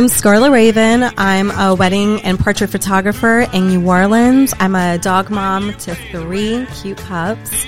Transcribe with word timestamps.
I'm 0.00 0.08
Scarlet 0.08 0.50
Raven. 0.50 1.02
I'm 1.18 1.50
a 1.50 1.74
wedding 1.74 2.22
and 2.22 2.40
portrait 2.40 2.70
photographer 2.70 3.40
in 3.52 3.68
New 3.68 3.86
Orleans. 3.86 4.54
I'm 4.58 4.74
a 4.74 4.96
dog 4.96 5.28
mom 5.28 5.74
to 5.74 5.94
three 5.94 6.66
cute 6.72 6.96
pups. 6.96 7.66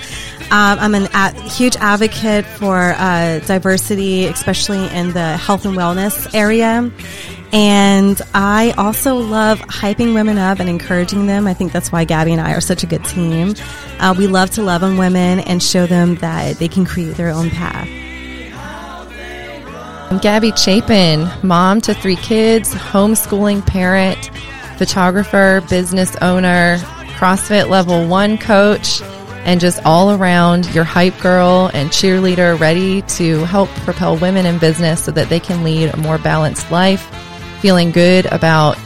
Um, 0.49 0.79
I'm 0.79 0.95
a 0.95 1.07
a- 1.13 1.41
huge 1.47 1.75
advocate 1.75 2.43
for 2.43 2.95
uh, 2.97 3.37
diversity, 3.45 4.25
especially 4.25 4.83
in 4.87 5.13
the 5.13 5.37
health 5.37 5.67
and 5.67 5.77
wellness 5.77 6.33
area. 6.33 6.91
And 7.51 8.19
I 8.33 8.73
also 8.79 9.13
love 9.17 9.59
hyping 9.59 10.15
women 10.15 10.39
up 10.39 10.59
and 10.59 10.67
encouraging 10.67 11.27
them. 11.27 11.45
I 11.45 11.53
think 11.53 11.71
that's 11.71 11.91
why 11.91 12.03
Gabby 12.03 12.31
and 12.31 12.41
I 12.41 12.55
are 12.55 12.61
such 12.61 12.81
a 12.81 12.87
good 12.87 13.05
team. 13.05 13.53
Uh, 13.99 14.15
we 14.17 14.25
love 14.25 14.49
to 14.51 14.63
love 14.63 14.81
on 14.81 14.97
women 14.97 15.39
and 15.41 15.61
show 15.61 15.85
them 15.85 16.15
that 16.15 16.57
they 16.57 16.67
can 16.67 16.83
create 16.83 17.15
their 17.15 17.29
own 17.29 17.51
path. 17.51 17.87
I'm 20.13 20.19
Gabby 20.19 20.51
Chapin, 20.51 21.27
mom 21.41 21.81
to 21.81 21.95
three 21.95 22.17
kids, 22.17 22.71
homeschooling 22.71 23.65
parent, 23.65 24.29
photographer, 24.77 25.63
business 25.71 26.15
owner, 26.17 26.77
CrossFit 27.17 27.67
level 27.67 28.07
one 28.07 28.37
coach, 28.37 29.01
and 29.43 29.59
just 29.59 29.83
all 29.85 30.11
around 30.11 30.71
your 30.75 30.83
hype 30.83 31.19
girl 31.19 31.71
and 31.73 31.89
cheerleader 31.89 32.59
ready 32.59 33.01
to 33.01 33.43
help 33.45 33.69
propel 33.69 34.15
women 34.15 34.45
in 34.45 34.59
business 34.59 35.03
so 35.03 35.09
that 35.09 35.29
they 35.29 35.39
can 35.39 35.63
lead 35.63 35.89
a 35.89 35.97
more 35.97 36.19
balanced 36.19 36.69
life, 36.69 37.01
feeling 37.59 37.89
good 37.89 38.27
about 38.27 38.77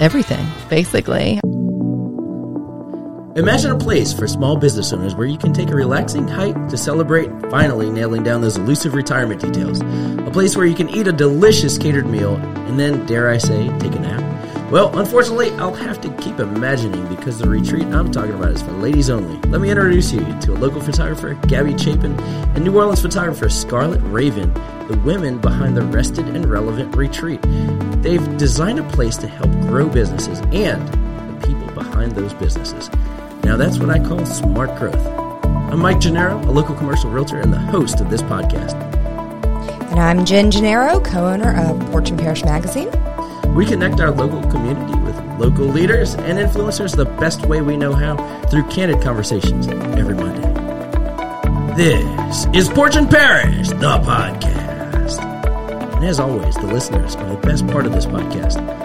everything, 0.00 0.46
basically. 0.68 1.40
Imagine 3.36 3.72
a 3.72 3.76
place 3.76 4.12
for 4.12 4.28
small 4.28 4.56
business 4.56 4.92
owners 4.92 5.16
where 5.16 5.26
you 5.26 5.36
can 5.36 5.52
take 5.52 5.68
a 5.68 5.74
relaxing 5.74 6.28
hike 6.28 6.68
to 6.68 6.76
celebrate 6.76 7.28
finally 7.50 7.90
nailing 7.90 8.22
down 8.22 8.42
those 8.42 8.56
elusive 8.56 8.94
retirement 8.94 9.40
details. 9.40 9.80
A 9.80 10.30
place 10.32 10.56
where 10.56 10.66
you 10.66 10.74
can 10.76 10.88
eat 10.88 11.08
a 11.08 11.12
delicious 11.12 11.76
catered 11.76 12.06
meal 12.06 12.36
and 12.36 12.78
then, 12.78 13.04
dare 13.06 13.28
I 13.28 13.38
say, 13.38 13.76
take 13.80 13.96
a 13.96 13.98
nap. 13.98 14.70
Well, 14.70 14.96
unfortunately, 14.96 15.50
I'll 15.54 15.74
have 15.74 16.00
to 16.02 16.10
keep 16.18 16.38
imagining 16.38 17.08
because 17.08 17.40
the 17.40 17.48
retreat 17.48 17.86
I'm 17.86 18.12
talking 18.12 18.34
about 18.34 18.52
is 18.52 18.62
for 18.62 18.70
ladies 18.70 19.10
only. 19.10 19.36
Let 19.50 19.60
me 19.60 19.68
introduce 19.68 20.12
you 20.12 20.20
to 20.42 20.52
a 20.52 20.58
local 20.58 20.80
photographer, 20.80 21.34
Gabby 21.48 21.76
Chapin, 21.76 22.16
and 22.20 22.62
New 22.62 22.76
Orleans 22.76 23.02
photographer, 23.02 23.48
Scarlet 23.48 24.00
Raven, 24.02 24.54
the 24.86 25.00
women 25.04 25.38
behind 25.38 25.76
the 25.76 25.82
Rested 25.82 26.28
and 26.28 26.46
Relevant 26.46 26.94
Retreat. 26.94 27.40
They've 28.00 28.36
designed 28.36 28.78
a 28.78 28.88
place 28.90 29.16
to 29.16 29.26
help 29.26 29.50
grow 29.62 29.88
businesses 29.88 30.38
and 30.52 30.86
the 30.86 31.48
people 31.48 31.66
behind 31.74 32.12
those 32.12 32.32
businesses. 32.34 32.88
Now 33.44 33.58
that's 33.58 33.78
what 33.78 33.90
I 33.90 33.98
call 33.98 34.24
smart 34.24 34.74
growth. 34.78 35.06
I'm 35.44 35.78
Mike 35.78 36.00
Gennaro, 36.00 36.38
a 36.38 36.50
local 36.50 36.74
commercial 36.74 37.10
realtor 37.10 37.38
and 37.38 37.52
the 37.52 37.58
host 37.58 38.00
of 38.00 38.08
this 38.08 38.22
podcast. 38.22 38.72
And 39.90 40.00
I'm 40.00 40.24
Jen 40.24 40.50
Gennaro, 40.50 40.98
co 41.00 41.26
owner 41.26 41.54
of 41.54 41.92
and 42.08 42.18
Parish 42.18 42.42
Magazine. 42.42 42.90
We 43.54 43.66
connect 43.66 44.00
our 44.00 44.10
local 44.10 44.40
community 44.50 44.98
with 45.00 45.14
local 45.38 45.66
leaders 45.66 46.14
and 46.14 46.38
influencers 46.38 46.96
the 46.96 47.04
best 47.04 47.44
way 47.44 47.60
we 47.60 47.76
know 47.76 47.92
how 47.92 48.16
through 48.46 48.64
candid 48.68 49.02
conversations 49.02 49.68
every 49.68 50.14
Monday. 50.14 50.40
This 51.76 52.46
is 52.54 52.70
and 52.96 53.10
Parish, 53.10 53.68
the 53.68 53.98
podcast. 53.98 55.22
And 55.96 56.04
as 56.06 56.18
always, 56.18 56.54
the 56.54 56.66
listeners 56.66 57.14
are 57.16 57.28
the 57.28 57.46
best 57.46 57.66
part 57.66 57.84
of 57.84 57.92
this 57.92 58.06
podcast. 58.06 58.83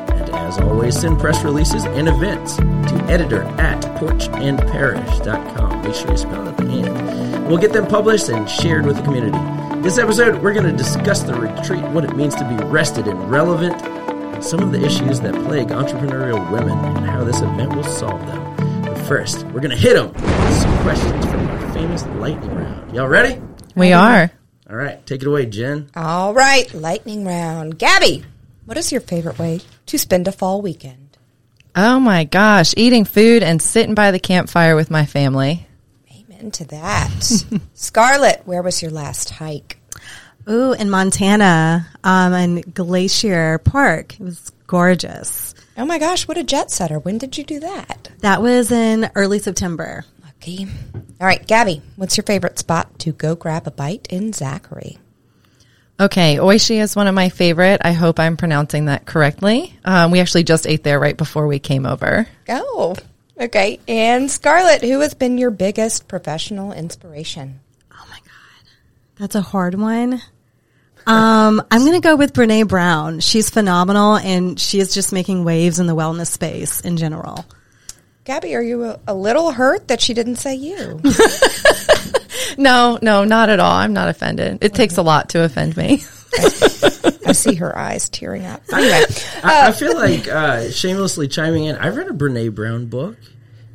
And 0.50 0.58
as 0.58 0.64
always, 0.68 1.00
send 1.00 1.20
press 1.20 1.44
releases 1.44 1.86
and 1.86 2.08
events 2.08 2.56
to 2.56 3.06
editor 3.08 3.44
at 3.60 3.80
porchandparish.com. 4.00 5.82
Make 5.84 5.94
sure 5.94 6.10
you 6.10 6.18
spell 6.18 6.48
it 6.48 6.52
at 6.52 6.58
the 6.58 6.64
end. 6.64 7.48
We'll 7.48 7.60
get 7.60 7.72
them 7.72 7.86
published 7.86 8.30
and 8.30 8.50
shared 8.50 8.88
with 8.88 8.98
the 8.98 9.04
community. 9.04 9.38
This 9.84 10.00
episode, 10.00 10.42
we're 10.42 10.54
going 10.54 10.66
to 10.66 10.76
discuss 10.76 11.22
the 11.22 11.36
retreat, 11.36 11.84
what 11.92 12.04
it 12.04 12.16
means 12.16 12.34
to 12.36 12.46
be 12.46 12.56
rested 12.66 13.08
and 13.08 13.30
relevant, 13.30 13.80
and 13.80 14.44
some 14.44 14.62
of 14.62 14.72
the 14.72 14.84
issues 14.84 15.20
that 15.20 15.36
plague 15.46 15.68
entrepreneurial 15.68 16.52
women 16.52 16.80
and 16.80 17.06
how 17.06 17.24
this 17.24 17.42
event 17.42 17.76
will 17.76 17.84
solve 17.84 18.26
them. 18.26 18.82
But 18.82 18.98
first, 19.08 19.44
we're 19.48 19.62
going 19.62 19.70
to 19.70 19.78
hit 19.78 19.94
them 19.94 20.12
with 20.14 20.62
some 20.62 20.82
questions 20.82 21.26
from 21.26 21.48
our 21.48 21.74
famous 21.74 22.06
lightning 22.18 22.56
round. 22.56 22.96
Y'all 22.96 23.08
ready? 23.08 23.40
We 23.76 23.94
are. 23.94 24.32
All 24.68 24.76
right, 24.76 25.06
take 25.06 25.22
it 25.22 25.28
away, 25.28 25.46
Jen. 25.46 25.92
All 25.96 26.34
right, 26.34 26.74
lightning 26.74 27.24
round. 27.24 27.78
Gabby, 27.78 28.26
what 28.66 28.78
is 28.78 28.92
your 28.92 29.02
favorite 29.02 29.38
way 29.38 29.62
to 29.90 29.98
spend 29.98 30.28
a 30.28 30.32
fall 30.32 30.62
weekend? 30.62 31.18
Oh 31.76 32.00
my 32.00 32.24
gosh, 32.24 32.74
eating 32.78 33.06
food 33.06 33.44
and 33.44 33.62
sitting 33.62 33.96
by 33.96 34.12
the 34.12 34.20
campfire 34.20 34.76
with 34.76 34.92
my 34.92 35.06
family. 35.06 35.68
Amen 36.12 36.52
to 36.52 36.66
that. 36.66 37.12
Scarlet, 37.74 38.42
where 38.46 38.62
was 38.62 38.82
your 38.82 38.92
last 38.92 39.32
hike? 39.32 39.80
Ooh, 40.48 40.74
in 40.74 40.90
Montana, 40.90 41.88
um, 42.04 42.34
in 42.34 42.62
Glacier 42.62 43.60
Park. 43.60 44.20
It 44.20 44.24
was 44.24 44.52
gorgeous. 44.68 45.54
Oh 45.78 45.86
my 45.86 45.98
gosh, 45.98 46.28
what 46.28 46.38
a 46.38 46.44
jet 46.44 46.70
setter. 46.72 47.00
When 47.00 47.18
did 47.18 47.38
you 47.38 47.44
do 47.44 47.60
that? 47.60 48.10
That 48.20 48.42
was 48.42 48.72
in 48.72 49.10
early 49.16 49.40
September. 49.40 50.06
Lucky. 50.24 50.68
All 51.20 51.28
right, 51.28 51.46
Gabby, 51.46 51.82
what's 51.96 52.18
your 52.18 52.24
favorite 52.26 52.60
spot 52.60 53.00
to 53.00 53.12
go 53.12 53.36
grab 53.36 53.66
a 53.68 53.72
bite 53.72 54.08
in 54.10 54.34
Zachary? 54.34 54.98
Okay, 56.00 56.38
Oishi 56.38 56.82
is 56.82 56.96
one 56.96 57.08
of 57.08 57.16
my 57.16 57.28
favorite. 57.28 57.82
I 57.84 57.92
hope 57.92 58.22
I'm 58.22 58.38
pronouncing 58.38 58.86
that 58.86 59.06
correctly. 59.06 59.78
Um, 59.84 60.12
we 60.12 60.22
actually 60.22 60.46
just 60.46 60.66
ate 60.66 60.82
there 60.82 60.98
right 60.98 61.18
before 61.18 61.46
we 61.46 61.60
came 61.60 61.86
over. 61.86 62.26
Oh, 62.48 62.96
okay. 63.38 63.82
And 63.86 64.32
Scarlet, 64.32 64.82
who 64.82 65.02
has 65.02 65.14
been 65.14 65.38
your 65.38 65.52
biggest 65.52 66.08
professional 66.08 66.72
inspiration? 66.72 67.60
Oh 67.92 68.06
my 68.10 68.18
God. 68.20 68.72
That's 69.18 69.36
a 69.36 69.42
hard 69.42 69.76
one. 69.76 70.22
Um, 71.06 71.62
I'm 71.72 71.82
going 71.82 72.02
to 72.02 72.08
go 72.08 72.16
with 72.16 72.32
Brene 72.32 72.70
Brown. 72.70 73.20
She's 73.20 73.50
phenomenal 73.50 74.16
and 74.16 74.58
she 74.58 74.80
is 74.80 74.94
just 74.94 75.12
making 75.12 75.44
waves 75.44 75.80
in 75.80 75.88
the 75.88 75.96
wellness 75.96 76.28
space 76.28 76.80
in 76.80 76.96
general. 76.96 77.46
Gabby, 78.24 78.56
are 78.56 78.62
you 78.62 78.86
a, 78.86 79.00
a 79.08 79.14
little 79.14 79.52
hurt 79.52 79.90
that 79.90 80.00
she 80.00 80.14
didn't 80.14 80.38
say 80.38 80.56
you? 80.56 81.02
No, 82.58 82.98
no, 83.02 83.24
not 83.24 83.50
at 83.50 83.60
all. 83.60 83.72
I'm 83.74 83.94
not 83.94 84.10
offended. 84.10 84.60
It 84.62 84.74
takes 84.74 84.98
a 84.98 85.02
lot 85.02 85.30
to 85.30 85.44
offend 85.44 85.78
me. 85.78 86.04
I 87.26 87.32
see 87.34 87.56
her 87.56 87.78
eyes 87.78 88.10
tearing 88.10 88.46
up. 88.46 88.62
Anyway, 88.74 89.04
I, 89.44 89.68
I 89.68 89.72
feel 89.72 89.96
like 89.96 90.28
uh, 90.28 90.70
shamelessly 90.72 91.28
chiming 91.28 91.66
in. 91.66 91.76
I 91.76 91.90
read 91.90 92.08
a 92.08 92.12
Brene 92.14 92.54
Brown 92.54 92.88
book. 92.88 93.18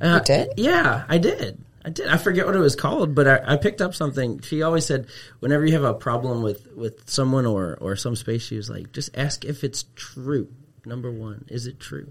Uh, 0.00 0.18
You 0.20 0.24
did? 0.24 0.48
Yeah, 0.56 1.04
I 1.08 1.18
did. 1.18 1.60
I 1.84 1.90
did. 1.90 2.08
I 2.08 2.16
forget 2.16 2.46
what 2.46 2.54
it 2.56 2.60
was 2.60 2.74
called, 2.76 3.14
but 3.14 3.28
I, 3.28 3.54
I 3.54 3.56
picked 3.56 3.80
up 3.80 3.94
something. 3.94 4.40
She 4.40 4.62
always 4.62 4.86
said, 4.86 5.06
whenever 5.40 5.66
you 5.66 5.72
have 5.74 5.84
a 5.84 5.94
problem 5.94 6.42
with 6.42 6.66
with 6.74 7.08
someone 7.08 7.46
or 7.46 7.76
or 7.80 7.94
some 7.96 8.16
space, 8.16 8.42
she 8.42 8.56
was 8.56 8.70
like, 8.70 8.92
just 8.92 9.10
ask 9.16 9.44
if 9.44 9.62
it's 9.64 9.84
true. 9.94 10.48
Number 10.86 11.10
one, 11.10 11.44
is 11.48 11.66
it 11.66 11.78
true? 11.80 12.10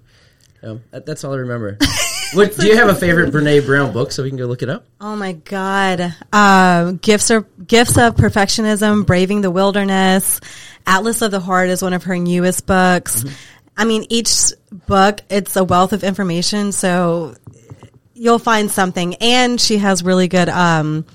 Um, 0.62 0.81
that, 0.91 1.06
that's 1.06 1.24
all 1.24 1.34
I 1.34 1.38
remember. 1.38 1.78
what, 2.33 2.55
do 2.57 2.67
you 2.67 2.75
have 2.75 2.89
a 2.89 2.95
favorite 2.95 3.31
Brene 3.33 3.66
Brown 3.66 3.94
book 3.94 4.11
so 4.11 4.23
we 4.23 4.29
can 4.29 4.38
go 4.38 4.45
look 4.45 4.61
it 4.61 4.69
up? 4.69 4.85
Oh 4.99 5.16
my 5.16 5.33
God. 5.33 6.16
Um, 6.31 6.97
gifts 6.97 7.31
are 7.31 7.41
gifts 7.41 7.97
of 7.97 8.16
perfectionism, 8.16 9.05
braving 9.05 9.41
the 9.41 9.51
wilderness. 9.51 10.39
Atlas 10.85 11.21
of 11.21 11.31
the 11.31 11.39
Heart 11.39 11.69
is 11.69 11.81
one 11.81 11.94
of 11.94 12.03
her 12.03 12.17
newest 12.17 12.66
books. 12.66 13.23
I 13.75 13.85
mean, 13.85 14.05
each 14.09 14.51
book, 14.71 15.21
it's 15.29 15.55
a 15.55 15.63
wealth 15.63 15.94
of 15.94 16.03
information. 16.03 16.71
So 16.71 17.35
you'll 18.13 18.39
find 18.39 18.69
something. 18.69 19.15
And 19.15 19.59
she 19.59 19.77
has 19.77 20.03
really 20.03 20.27
good, 20.27 20.50
um, 20.50 21.05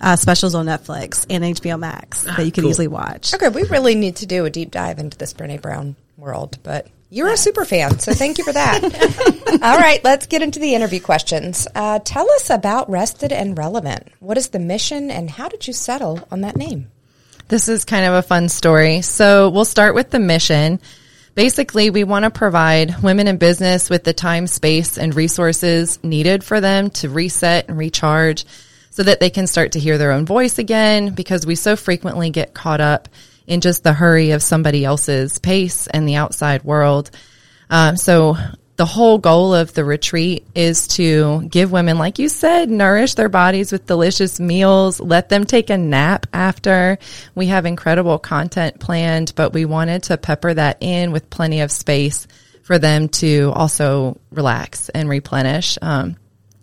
uh, 0.00 0.16
specials 0.16 0.54
on 0.54 0.66
Netflix 0.66 1.24
and 1.30 1.44
HBO 1.44 1.78
Max 1.78 2.24
that 2.24 2.44
you 2.44 2.50
can 2.50 2.62
cool. 2.62 2.70
easily 2.70 2.88
watch. 2.88 3.32
okay, 3.34 3.48
we 3.48 3.62
really 3.64 3.94
need 3.94 4.16
to 4.16 4.26
do 4.26 4.44
a 4.44 4.50
deep 4.50 4.72
dive 4.72 4.98
into 4.98 5.16
this 5.16 5.32
Brene 5.32 5.62
Brown 5.62 5.94
world, 6.16 6.58
but 6.62 6.88
you're 7.12 7.30
a 7.30 7.36
super 7.36 7.66
fan, 7.66 7.98
so 7.98 8.14
thank 8.14 8.38
you 8.38 8.44
for 8.44 8.54
that. 8.54 8.82
All 9.62 9.78
right, 9.78 10.02
let's 10.02 10.24
get 10.24 10.40
into 10.40 10.58
the 10.58 10.74
interview 10.74 10.98
questions. 10.98 11.68
Uh, 11.74 11.98
tell 11.98 12.28
us 12.32 12.48
about 12.48 12.88
Rested 12.88 13.32
and 13.32 13.56
Relevant. 13.56 14.08
What 14.18 14.38
is 14.38 14.48
the 14.48 14.58
mission, 14.58 15.10
and 15.10 15.30
how 15.30 15.50
did 15.50 15.66
you 15.66 15.74
settle 15.74 16.26
on 16.30 16.40
that 16.40 16.56
name? 16.56 16.90
This 17.48 17.68
is 17.68 17.84
kind 17.84 18.06
of 18.06 18.14
a 18.14 18.22
fun 18.22 18.48
story. 18.48 19.02
So 19.02 19.50
we'll 19.50 19.66
start 19.66 19.94
with 19.94 20.08
the 20.08 20.18
mission. 20.18 20.80
Basically, 21.34 21.90
we 21.90 22.02
want 22.02 22.24
to 22.24 22.30
provide 22.30 23.02
women 23.02 23.28
in 23.28 23.36
business 23.36 23.90
with 23.90 24.04
the 24.04 24.14
time, 24.14 24.46
space, 24.46 24.96
and 24.96 25.14
resources 25.14 26.02
needed 26.02 26.42
for 26.42 26.62
them 26.62 26.88
to 26.90 27.10
reset 27.10 27.68
and 27.68 27.76
recharge 27.76 28.46
so 28.88 29.02
that 29.02 29.20
they 29.20 29.28
can 29.28 29.46
start 29.46 29.72
to 29.72 29.78
hear 29.78 29.98
their 29.98 30.12
own 30.12 30.24
voice 30.24 30.58
again 30.58 31.12
because 31.12 31.44
we 31.44 31.56
so 31.56 31.76
frequently 31.76 32.30
get 32.30 32.54
caught 32.54 32.80
up 32.80 33.10
in 33.46 33.60
just 33.60 33.82
the 33.82 33.92
hurry 33.92 34.30
of 34.30 34.42
somebody 34.42 34.84
else's 34.84 35.38
pace 35.38 35.86
and 35.86 36.08
the 36.08 36.16
outside 36.16 36.64
world. 36.64 37.10
Um, 37.70 37.96
so 37.96 38.36
the 38.76 38.86
whole 38.86 39.18
goal 39.18 39.54
of 39.54 39.74
the 39.74 39.84
retreat 39.84 40.46
is 40.54 40.88
to 40.88 41.42
give 41.48 41.72
women, 41.72 41.98
like 41.98 42.18
you 42.18 42.28
said, 42.28 42.70
nourish 42.70 43.14
their 43.14 43.28
bodies 43.28 43.70
with 43.70 43.86
delicious 43.86 44.40
meals, 44.40 44.98
let 44.98 45.28
them 45.28 45.44
take 45.44 45.70
a 45.70 45.78
nap 45.78 46.26
after. 46.32 46.98
We 47.34 47.46
have 47.46 47.66
incredible 47.66 48.18
content 48.18 48.80
planned, 48.80 49.34
but 49.36 49.52
we 49.52 49.66
wanted 49.66 50.04
to 50.04 50.16
pepper 50.16 50.54
that 50.54 50.78
in 50.80 51.12
with 51.12 51.30
plenty 51.30 51.60
of 51.60 51.70
space 51.70 52.26
for 52.62 52.78
them 52.78 53.08
to 53.08 53.52
also 53.54 54.18
relax 54.30 54.88
and 54.88 55.08
replenish. 55.08 55.76
Um, 55.82 56.16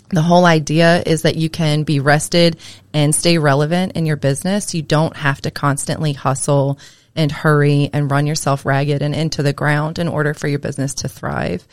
the 0.10 0.22
whole 0.22 0.46
idea 0.46 1.04
is 1.06 1.22
that 1.24 1.36
you 1.36 1.50
can 1.50 1.84
be 1.84 2.00
rested 2.00 2.58
and 2.94 3.14
stay 3.14 3.38
relevant 3.38 3.94
in 3.94 4.06
your 4.06 4.16
business. 4.18 4.74
You 4.74 4.82
don't 4.82 5.16
have 5.16 5.42
to 5.42 5.52
constantly 5.52 6.14
hustle 6.14 6.80
and 7.16 7.32
hurry 7.32 7.90
and 7.94 8.10
run 8.10 8.28
yourself 8.28 8.66
ragged 8.66 9.02
and 9.02 9.14
into 9.14 9.44
the 9.44 9.54
ground 9.54 10.00
in 10.00 10.08
order 10.08 10.34
for 10.34 10.48
your 10.48 10.60
business 10.60 10.96
to 10.96 11.08
thrive. 11.08 11.68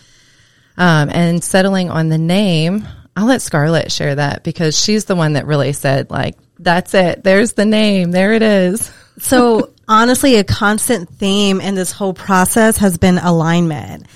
Um, 0.77 1.09
and 1.11 1.43
settling 1.43 1.91
on 1.91 2.09
the 2.09 2.19
name, 2.19 2.87
I'll 3.17 3.27
let 3.27 3.43
Scarlet 3.43 3.91
share 3.91 4.15
that 4.15 4.45
because 4.45 4.79
she's 4.79 5.07
the 5.07 5.17
one 5.17 5.35
that 5.35 5.47
really 5.47 5.73
said, 5.73 6.11
like, 6.11 6.37
that's 6.59 6.95
it. 6.95 7.25
There's 7.25 7.55
the 7.55 7.65
name. 7.65 8.11
There 8.11 8.33
it 8.33 8.43
is. 8.43 8.93
So 9.19 9.73
honestly, 9.89 10.37
a 10.37 10.45
constant 10.45 11.09
theme 11.09 11.61
in 11.61 11.75
this 11.75 11.93
whole 11.93 12.15
process 12.15 12.77
has 12.79 12.99
been 12.99 13.19
alignment. 13.19 14.07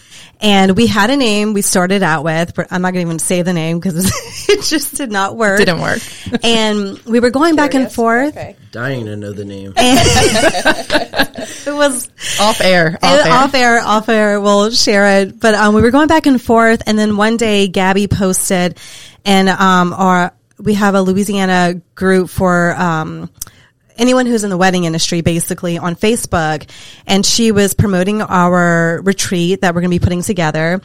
And 0.42 0.74
we 0.76 0.86
had 0.86 1.10
a 1.10 1.16
name 1.16 1.52
we 1.52 1.60
started 1.62 2.02
out 2.02 2.24
with, 2.24 2.54
but 2.54 2.68
I'm 2.70 2.80
not 2.80 2.92
going 2.94 3.04
to 3.04 3.08
even 3.10 3.18
say 3.18 3.42
the 3.42 3.52
name 3.52 3.78
because 3.78 4.06
it 4.48 4.62
just 4.62 4.94
did 4.96 5.12
not 5.12 5.36
work. 5.36 5.58
Didn't 5.58 5.80
work. 5.80 6.00
and 6.42 6.98
we 7.00 7.20
were 7.20 7.30
going 7.30 7.56
back 7.56 7.74
and 7.74 7.90
Curious? 7.90 7.94
forth. 7.94 8.36
Okay. 8.36 8.56
Dying 8.72 9.04
to 9.06 9.16
know 9.16 9.32
the 9.32 9.44
name. 9.44 9.74
It 11.66 11.74
was 11.74 12.10
Off 12.40 12.60
air. 12.60 12.98
Off 13.02 13.04
off 13.04 13.04
air. 13.04 13.26
air. 13.26 13.32
off 13.32 13.54
air, 13.54 13.80
off 13.80 14.08
air. 14.08 14.40
We'll 14.40 14.70
share 14.70 15.22
it. 15.22 15.40
But 15.40 15.54
um, 15.54 15.74
we 15.74 15.82
were 15.82 15.90
going 15.90 16.08
back 16.08 16.26
and 16.26 16.40
forth, 16.40 16.82
and 16.86 16.98
then 16.98 17.16
one 17.16 17.36
day 17.36 17.68
Gabby 17.68 18.08
posted, 18.08 18.78
and 19.24 19.48
um, 19.48 19.92
our 19.94 20.32
we 20.58 20.74
have 20.74 20.94
a 20.94 21.00
Louisiana 21.02 21.80
group 21.94 22.28
for 22.28 22.74
um, 22.74 23.30
anyone 24.00 24.26
who's 24.26 24.42
in 24.42 24.50
the 24.50 24.56
wedding 24.56 24.84
industry, 24.84 25.20
basically 25.20 25.78
on 25.78 25.94
Facebook, 25.94 26.68
and 27.06 27.24
she 27.24 27.52
was 27.52 27.74
promoting 27.74 28.22
our 28.22 29.00
retreat 29.02 29.60
that 29.60 29.74
we're 29.74 29.82
going 29.82 29.92
to 29.92 29.98
be 29.98 30.02
putting 30.02 30.22
together. 30.22 30.80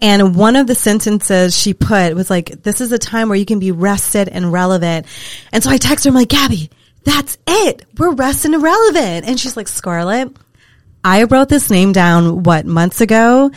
And 0.00 0.34
one 0.34 0.56
of 0.56 0.66
the 0.66 0.74
sentences 0.74 1.56
she 1.56 1.74
put 1.74 2.14
was 2.14 2.30
like, 2.30 2.62
"This 2.62 2.80
is 2.80 2.90
a 2.90 2.98
time 2.98 3.28
where 3.28 3.38
you 3.38 3.46
can 3.46 3.60
be 3.60 3.70
rested 3.70 4.28
and 4.28 4.52
relevant." 4.52 5.06
And 5.52 5.62
so 5.62 5.70
I 5.70 5.76
text 5.76 6.04
her, 6.04 6.08
I'm 6.08 6.14
like, 6.14 6.28
"Gabby." 6.28 6.70
That's 7.04 7.36
it. 7.46 7.84
We're 7.98 8.12
rested 8.14 8.54
and 8.54 8.62
relevant. 8.62 9.26
And 9.26 9.38
she's 9.38 9.58
like, 9.58 9.68
Scarlet, 9.68 10.34
I 11.04 11.24
wrote 11.24 11.50
this 11.50 11.70
name 11.70 11.92
down 11.92 12.44
what 12.44 12.64
months 12.64 13.02
ago 13.02 13.50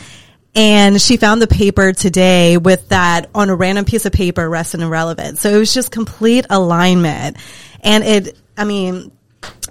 and 0.54 1.00
she 1.00 1.16
found 1.16 1.40
the 1.40 1.46
paper 1.46 1.92
today 1.92 2.56
with 2.56 2.88
that 2.88 3.30
on 3.34 3.48
a 3.48 3.54
random 3.54 3.84
piece 3.84 4.06
of 4.06 4.12
paper 4.12 4.48
rested 4.48 4.80
and 4.80 4.90
relevant. 4.90 5.38
So 5.38 5.50
it 5.50 5.58
was 5.58 5.72
just 5.72 5.92
complete 5.92 6.46
alignment. 6.50 7.36
And 7.80 8.02
it, 8.02 8.38
I 8.58 8.64
mean, 8.64 9.12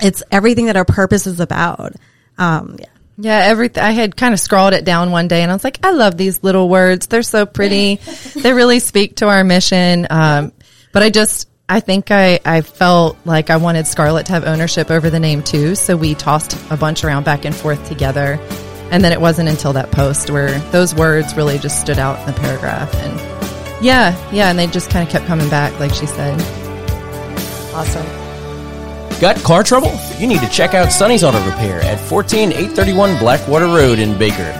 it's 0.01 0.24
everything 0.31 0.68
that 0.68 0.78
our 0.78 0.86
purpose 0.86 1.28
is 1.28 1.39
about. 1.39 1.94
Um, 2.38 2.78
yeah. 2.80 2.86
Yeah, 3.19 3.39
everything. 3.45 3.84
I 3.84 3.92
had 3.92 4.16
kind 4.16 4.34
of 4.34 4.39
scrawled 4.39 4.74
it 4.74 4.86
down 4.86 5.10
one 5.10 5.28
day, 5.28 5.42
and 5.42 5.51
I 5.51 5.56
was 5.56 5.63
like, 5.63 5.84
I 5.84 5.92
love 5.92 6.18
these 6.18 6.44
little 6.44 6.69
words. 6.69 7.07
They're 7.07 7.24
so 7.24 7.48
pretty. 7.48 7.95
they 8.36 8.54
really 8.54 8.80
speak 8.80 9.18
to 9.18 9.28
our 9.28 9.44
mission. 9.44 10.06
Um, 10.10 10.54
but 10.94 11.01
I 11.01 11.10
just, 11.10 11.50
I 11.68 11.80
think 11.80 12.12
I, 12.12 12.39
I 12.45 12.62
felt 12.62 13.18
like 13.25 13.50
I 13.50 13.57
wanted 13.57 13.88
Scarlet 13.88 14.28
to 14.28 14.34
have 14.34 14.45
ownership 14.45 14.92
over 14.92 15.10
the 15.10 15.19
name 15.19 15.42
too. 15.42 15.74
So 15.74 15.98
we 15.98 16.13
tossed 16.13 16.56
a 16.72 16.78
bunch 16.78 17.04
around 17.04 17.24
back 17.24 17.44
and 17.44 17.56
forth 17.56 17.88
together. 17.88 18.39
And 18.92 19.04
then 19.04 19.12
it 19.12 19.19
wasn't 19.19 19.50
until 19.50 19.74
that 19.74 19.92
post 19.92 20.30
where 20.30 20.60
those 20.69 20.94
words 20.94 21.36
really 21.36 21.57
just 21.57 21.81
stood 21.81 21.98
out 21.98 22.19
in 22.19 22.28
the 22.28 22.39
paragraph. 22.39 22.94
And 22.95 23.84
yeah, 23.84 24.16
yeah. 24.31 24.50
And 24.50 24.60
they 24.60 24.68
just 24.68 24.92
kind 24.92 25.06
of 25.06 25.12
kept 25.12 25.25
coming 25.25 25.50
back, 25.50 25.78
like 25.80 25.94
she 25.94 26.06
said. 26.06 26.39
Awesome. 27.74 28.26
Got 29.19 29.37
car 29.37 29.63
trouble? 29.63 29.99
You 30.19 30.27
need 30.27 30.41
to 30.41 30.49
check 30.49 30.75
out 30.75 30.91
Sonny's 30.91 31.23
Auto 31.23 31.43
Repair 31.43 31.81
at 31.81 31.99
14831 31.99 33.17
Blackwater 33.17 33.65
Road 33.65 33.97
in 33.97 34.15
Baker. 34.15 34.53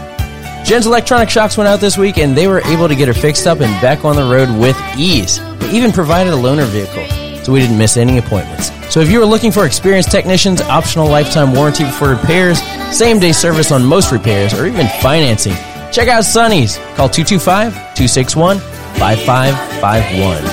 Jen's 0.66 0.88
electronic 0.88 1.30
shocks 1.30 1.58
went 1.58 1.68
out 1.68 1.80
this 1.80 1.96
week 1.96 2.18
and 2.18 2.36
they 2.36 2.48
were 2.48 2.62
able 2.66 2.88
to 2.88 2.96
get 2.96 3.08
her 3.08 3.14
fixed 3.14 3.46
up 3.46 3.60
and 3.60 3.82
back 3.84 4.04
on 4.04 4.16
the 4.16 4.24
road 4.24 4.50
with 4.60 4.76
ease. 4.98 5.40
They 5.60 5.72
even 5.74 5.92
provided 5.92 6.34
a 6.34 6.36
loaner 6.36 6.66
vehicle, 6.66 7.06
so 7.44 7.54
we 7.54 7.60
didn't 7.60 7.78
miss 7.78 7.98
any 7.98 8.18
appointments. 8.18 8.72
So 8.92 9.00
if 9.00 9.12
you 9.12 9.22
are 9.22 9.26
looking 9.26 9.52
for 9.52 9.64
experienced 9.64 10.10
technicians, 10.10 10.60
optional 10.62 11.08
lifetime 11.08 11.54
warranty 11.54 11.86
for 11.86 12.10
repairs, 12.10 12.60
same 12.92 13.20
day 13.20 13.34
service 13.34 13.72
on 13.72 13.86
most 13.86 14.12
repairs, 14.12 14.56
or 14.56 14.66
even 14.66 14.88
financing, 15.02 15.54
check 15.92 16.08
out 16.08 16.24
Sonny's. 16.26 16.78
Call 16.96 17.10
225 17.10 17.74
261 17.94 18.58
5551. 18.98 20.44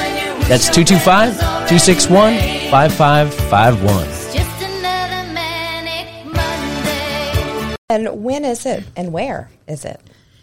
That's 0.46 0.66
225 0.66 1.38
261 1.38 2.53
5551. 2.70 4.04
Just 4.06 4.62
another 4.62 5.32
manic 5.32 6.24
Monday. 6.26 7.76
And 7.90 8.22
when 8.22 8.44
is 8.44 8.66
it 8.66 8.84
and 8.96 9.12
where 9.12 9.50
is 9.68 9.84
it? 9.84 10.00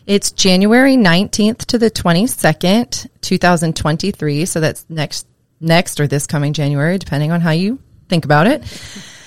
It's 0.07 0.31
January 0.31 0.95
19th 0.95 1.65
to 1.65 1.77
the 1.77 1.91
22nd, 1.91 3.07
2023. 3.21 4.45
So 4.45 4.59
that's 4.59 4.85
next, 4.89 5.27
next 5.59 5.99
or 5.99 6.07
this 6.07 6.27
coming 6.27 6.53
January, 6.53 6.97
depending 6.97 7.31
on 7.31 7.41
how 7.41 7.51
you 7.51 7.79
think 8.09 8.25
about 8.25 8.47
it. 8.47 8.63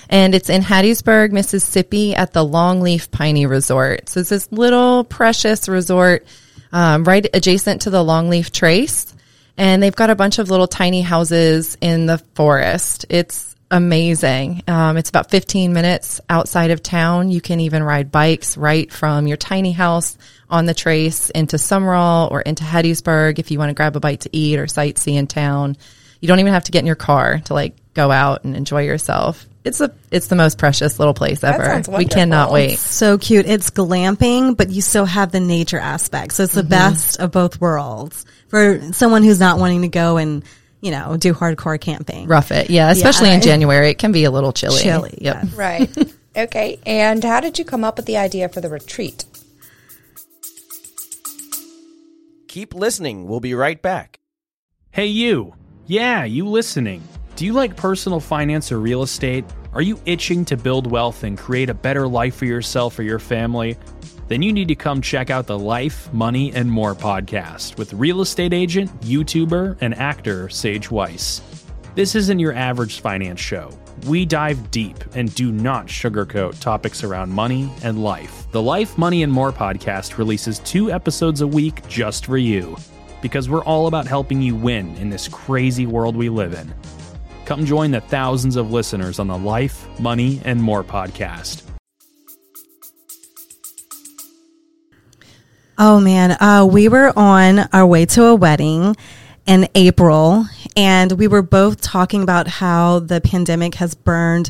And 0.09 0.35
it's 0.35 0.49
in 0.49 0.61
Hattiesburg, 0.61 1.31
Mississippi 1.31 2.15
at 2.15 2.33
the 2.33 2.45
Longleaf 2.45 3.09
Piney 3.09 3.45
Resort. 3.45 4.09
So 4.09 4.19
it's 4.19 4.29
this 4.29 4.51
little 4.51 5.03
precious 5.03 5.67
resort, 5.67 6.25
um, 6.71 7.03
right 7.03 7.25
adjacent 7.33 7.81
to 7.83 7.89
the 7.89 8.03
Longleaf 8.03 8.51
Trace. 8.51 9.14
And 9.57 9.81
they've 9.81 9.95
got 9.95 10.09
a 10.09 10.15
bunch 10.15 10.39
of 10.39 10.49
little 10.49 10.67
tiny 10.67 11.01
houses 11.01 11.77
in 11.81 12.05
the 12.05 12.17
forest. 12.35 13.05
It's 13.09 13.55
amazing. 13.71 14.63
Um, 14.67 14.97
it's 14.97 15.09
about 15.09 15.31
15 15.31 15.73
minutes 15.73 16.21
outside 16.29 16.71
of 16.71 16.83
town. 16.83 17.29
You 17.29 17.41
can 17.41 17.59
even 17.59 17.83
ride 17.83 18.11
bikes 18.11 18.57
right 18.57 18.91
from 18.91 19.27
your 19.27 19.37
tiny 19.37 19.71
house 19.71 20.17
on 20.49 20.65
the 20.65 20.73
trace 20.73 21.29
into 21.29 21.57
Sumrall 21.57 22.31
or 22.31 22.41
into 22.41 22.63
Hattiesburg 22.63 23.39
if 23.39 23.51
you 23.51 23.57
want 23.57 23.69
to 23.69 23.73
grab 23.73 23.95
a 23.95 23.99
bite 23.99 24.21
to 24.21 24.29
eat 24.31 24.59
or 24.59 24.65
sightsee 24.65 25.15
in 25.15 25.27
town. 25.27 25.77
You 26.19 26.27
don't 26.27 26.39
even 26.39 26.53
have 26.53 26.65
to 26.65 26.71
get 26.71 26.79
in 26.79 26.85
your 26.85 26.95
car 26.95 27.39
to 27.45 27.53
like 27.53 27.75
go 27.95 28.11
out 28.11 28.43
and 28.43 28.55
enjoy 28.55 28.83
yourself. 28.83 29.47
It's 29.63 29.81
a 29.81 29.91
it's 30.11 30.27
the 30.27 30.35
most 30.35 30.59
precious 30.59 30.99
little 30.99 31.15
place 31.15 31.43
ever. 31.43 31.81
We 31.97 32.05
cannot 32.05 32.51
wonderful. 32.51 32.53
wait. 32.53 32.77
So 32.77 33.17
cute. 33.17 33.47
It's 33.47 33.71
glamping, 33.71 34.55
but 34.55 34.69
you 34.69 34.81
still 34.81 35.05
have 35.05 35.31
the 35.31 35.39
nature 35.39 35.79
aspect. 35.79 36.33
So 36.33 36.43
it's 36.43 36.53
the 36.53 36.61
mm-hmm. 36.61 36.69
best 36.69 37.19
of 37.19 37.31
both 37.31 37.59
worlds 37.59 38.25
for 38.47 38.79
someone 38.93 39.23
who's 39.23 39.39
not 39.39 39.57
wanting 39.57 39.81
to 39.81 39.87
go 39.87 40.17
and, 40.17 40.43
you 40.81 40.91
know, 40.91 41.17
do 41.17 41.33
hardcore 41.33 41.81
camping. 41.81 42.27
Rough 42.27 42.51
it. 42.51 42.69
Yeah, 42.69 42.91
especially 42.91 43.31
in 43.31 43.41
January. 43.41 43.89
It 43.89 43.97
can 43.97 44.11
be 44.11 44.25
a 44.25 44.31
little 44.31 44.53
chilly. 44.53 44.83
Chilly, 44.83 45.17
Yep. 45.19 45.43
yeah. 45.43 45.49
Right. 45.55 46.13
okay. 46.37 46.79
And 46.85 47.23
how 47.23 47.39
did 47.39 47.57
you 47.57 47.65
come 47.65 47.83
up 47.83 47.97
with 47.97 48.05
the 48.05 48.17
idea 48.17 48.49
for 48.49 48.61
the 48.61 48.69
retreat? 48.69 49.25
Keep 52.47 52.75
listening. 52.75 53.27
We'll 53.27 53.39
be 53.39 53.55
right 53.55 53.81
back. 53.81 54.19
Hey, 54.91 55.07
you. 55.07 55.55
Yeah, 55.87 56.23
you 56.23 56.47
listening. 56.47 57.01
Do 57.35 57.43
you 57.43 57.51
like 57.51 57.75
personal 57.75 58.21
finance 58.21 58.71
or 58.71 58.79
real 58.79 59.03
estate? 59.03 59.43
Are 59.73 59.81
you 59.81 59.99
itching 60.05 60.45
to 60.45 60.55
build 60.55 60.89
wealth 60.89 61.25
and 61.25 61.37
create 61.37 61.69
a 61.69 61.73
better 61.73 62.07
life 62.07 62.37
for 62.37 62.45
yourself 62.45 62.97
or 62.97 63.03
your 63.03 63.19
family? 63.19 63.77
Then 64.29 64.41
you 64.41 64.53
need 64.53 64.69
to 64.69 64.75
come 64.75 65.01
check 65.01 65.29
out 65.29 65.45
the 65.45 65.59
Life, 65.59 66.11
Money, 66.13 66.53
and 66.53 66.71
More 66.71 66.95
podcast 66.95 67.77
with 67.77 67.91
real 67.91 68.21
estate 68.21 68.53
agent, 68.53 68.89
YouTuber, 69.01 69.79
and 69.81 69.93
actor 69.95 70.47
Sage 70.47 70.89
Weiss. 70.89 71.41
This 71.93 72.15
isn't 72.15 72.39
your 72.39 72.53
average 72.53 73.01
finance 73.01 73.41
show. 73.41 73.69
We 74.07 74.25
dive 74.25 74.71
deep 74.71 75.03
and 75.13 75.35
do 75.35 75.51
not 75.51 75.87
sugarcoat 75.87 76.61
topics 76.61 77.03
around 77.03 77.31
money 77.31 77.69
and 77.83 78.01
life. 78.01 78.49
The 78.53 78.61
Life, 78.61 78.97
Money, 78.97 79.23
and 79.23 79.31
More 79.31 79.51
podcast 79.51 80.17
releases 80.17 80.59
two 80.59 80.89
episodes 80.89 81.41
a 81.41 81.47
week 81.47 81.85
just 81.89 82.27
for 82.27 82.37
you 82.37 82.77
because 83.21 83.49
we're 83.49 83.65
all 83.65 83.87
about 83.87 84.07
helping 84.07 84.41
you 84.41 84.55
win 84.55 84.95
in 84.95 85.09
this 85.09 85.27
crazy 85.27 85.85
world 85.85 86.15
we 86.15 86.29
live 86.29 86.53
in. 86.53 86.73
Come 87.45 87.65
join 87.65 87.91
the 87.91 88.01
thousands 88.01 88.55
of 88.55 88.71
listeners 88.71 89.19
on 89.19 89.27
the 89.27 89.37
Life, 89.37 89.87
Money, 89.99 90.41
and 90.43 90.61
More 90.61 90.83
podcast. 90.83 91.61
Oh 95.77 95.99
man, 95.99 96.31
uh, 96.41 96.65
we 96.65 96.87
were 96.87 97.13
on 97.17 97.59
our 97.73 97.85
way 97.85 98.05
to 98.07 98.25
a 98.25 98.35
wedding 98.35 98.95
in 99.45 99.67
April, 99.75 100.45
and 100.75 101.11
we 101.11 101.27
were 101.27 101.41
both 101.41 101.81
talking 101.81 102.23
about 102.23 102.47
how 102.47 102.99
the 102.99 103.21
pandemic 103.21 103.75
has 103.75 103.93
burned 103.93 104.49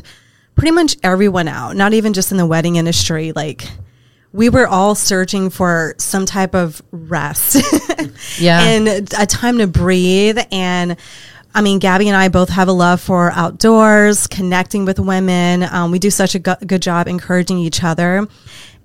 pretty 0.54 0.70
much 0.70 0.96
everyone 1.02 1.48
out. 1.48 1.76
Not 1.76 1.92
even 1.94 2.12
just 2.14 2.30
in 2.30 2.38
the 2.38 2.46
wedding 2.46 2.76
industry. 2.76 3.32
Like 3.32 3.68
we 4.32 4.48
were 4.48 4.66
all 4.66 4.94
searching 4.94 5.50
for 5.50 5.94
some 5.98 6.26
type 6.26 6.54
of 6.54 6.80
rest, 6.92 7.56
Yeah. 8.38 8.60
and 8.62 8.88
a 9.18 9.26
time 9.26 9.58
to 9.58 9.66
breathe. 9.66 10.38
And 10.52 10.96
I 11.56 11.62
mean, 11.62 11.78
Gabby 11.78 12.06
and 12.08 12.16
I 12.16 12.28
both 12.28 12.50
have 12.50 12.68
a 12.68 12.72
love 12.72 13.00
for 13.00 13.32
outdoors, 13.32 14.26
connecting 14.26 14.84
with 14.84 14.98
women. 15.00 15.62
Um, 15.62 15.90
we 15.90 15.98
do 15.98 16.10
such 16.10 16.34
a 16.34 16.38
go- 16.38 16.56
good 16.66 16.82
job 16.82 17.08
encouraging 17.08 17.56
each 17.56 17.82
other. 17.82 18.28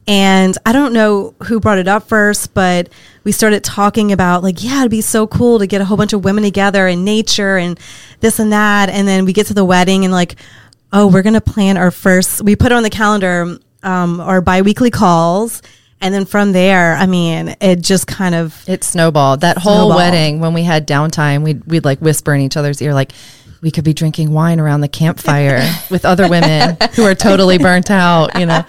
And 0.07 0.57
I 0.65 0.71
don't 0.71 0.93
know 0.93 1.35
who 1.43 1.59
brought 1.59 1.79
it 1.79 1.89
up 1.89 2.07
first, 2.07 2.53
but 2.53 2.87
we 3.25 3.33
started 3.33 3.65
talking 3.65 4.13
about 4.13 4.41
like, 4.41 4.63
yeah, 4.63 4.79
it'd 4.79 4.89
be 4.89 5.01
so 5.01 5.27
cool 5.27 5.59
to 5.59 5.67
get 5.67 5.81
a 5.81 5.85
whole 5.85 5.97
bunch 5.97 6.13
of 6.13 6.23
women 6.23 6.45
together 6.45 6.87
in 6.87 7.03
nature 7.03 7.57
and 7.57 7.77
this 8.21 8.39
and 8.39 8.53
that. 8.53 8.87
And 8.87 9.05
then 9.05 9.25
we 9.25 9.33
get 9.33 9.47
to 9.47 9.53
the 9.53 9.65
wedding 9.65 10.05
and 10.05 10.13
like, 10.13 10.37
oh, 10.93 11.07
we're 11.07 11.23
going 11.23 11.33
to 11.33 11.41
plan 11.41 11.75
our 11.75 11.91
first, 11.91 12.41
we 12.41 12.55
put 12.55 12.71
on 12.71 12.83
the 12.83 12.89
calendar, 12.89 13.57
um, 13.83 14.21
our 14.21 14.39
biweekly 14.39 14.91
calls. 14.91 15.61
And 16.01 16.13
then 16.13 16.25
from 16.25 16.51
there, 16.51 16.95
I 16.95 17.05
mean, 17.05 17.55
it 17.61 17.81
just 17.81 18.07
kind 18.07 18.33
of, 18.33 18.67
It 18.67 18.83
snowballed. 18.83 19.41
That 19.41 19.57
whole 19.57 19.89
Snowballed. 19.89 19.95
wedding 19.95 20.39
when 20.39 20.53
we 20.53 20.63
had 20.63 20.87
downtime, 20.87 21.43
we'd 21.43 21.63
we'd 21.65 21.85
like 21.85 21.99
whisper 21.99 22.33
in 22.33 22.41
each 22.41 22.57
other's 22.57 22.81
ear 22.81 22.93
like 22.93 23.11
we 23.61 23.69
could 23.69 23.83
be 23.83 23.93
drinking 23.93 24.33
wine 24.33 24.59
around 24.59 24.81
the 24.81 24.87
campfire 24.87 25.61
with 25.91 26.03
other 26.03 26.27
women 26.27 26.75
who 26.95 27.03
are 27.03 27.13
totally 27.13 27.59
burnt 27.59 27.91
out, 27.91 28.37
you 28.39 28.45
know. 28.45 28.63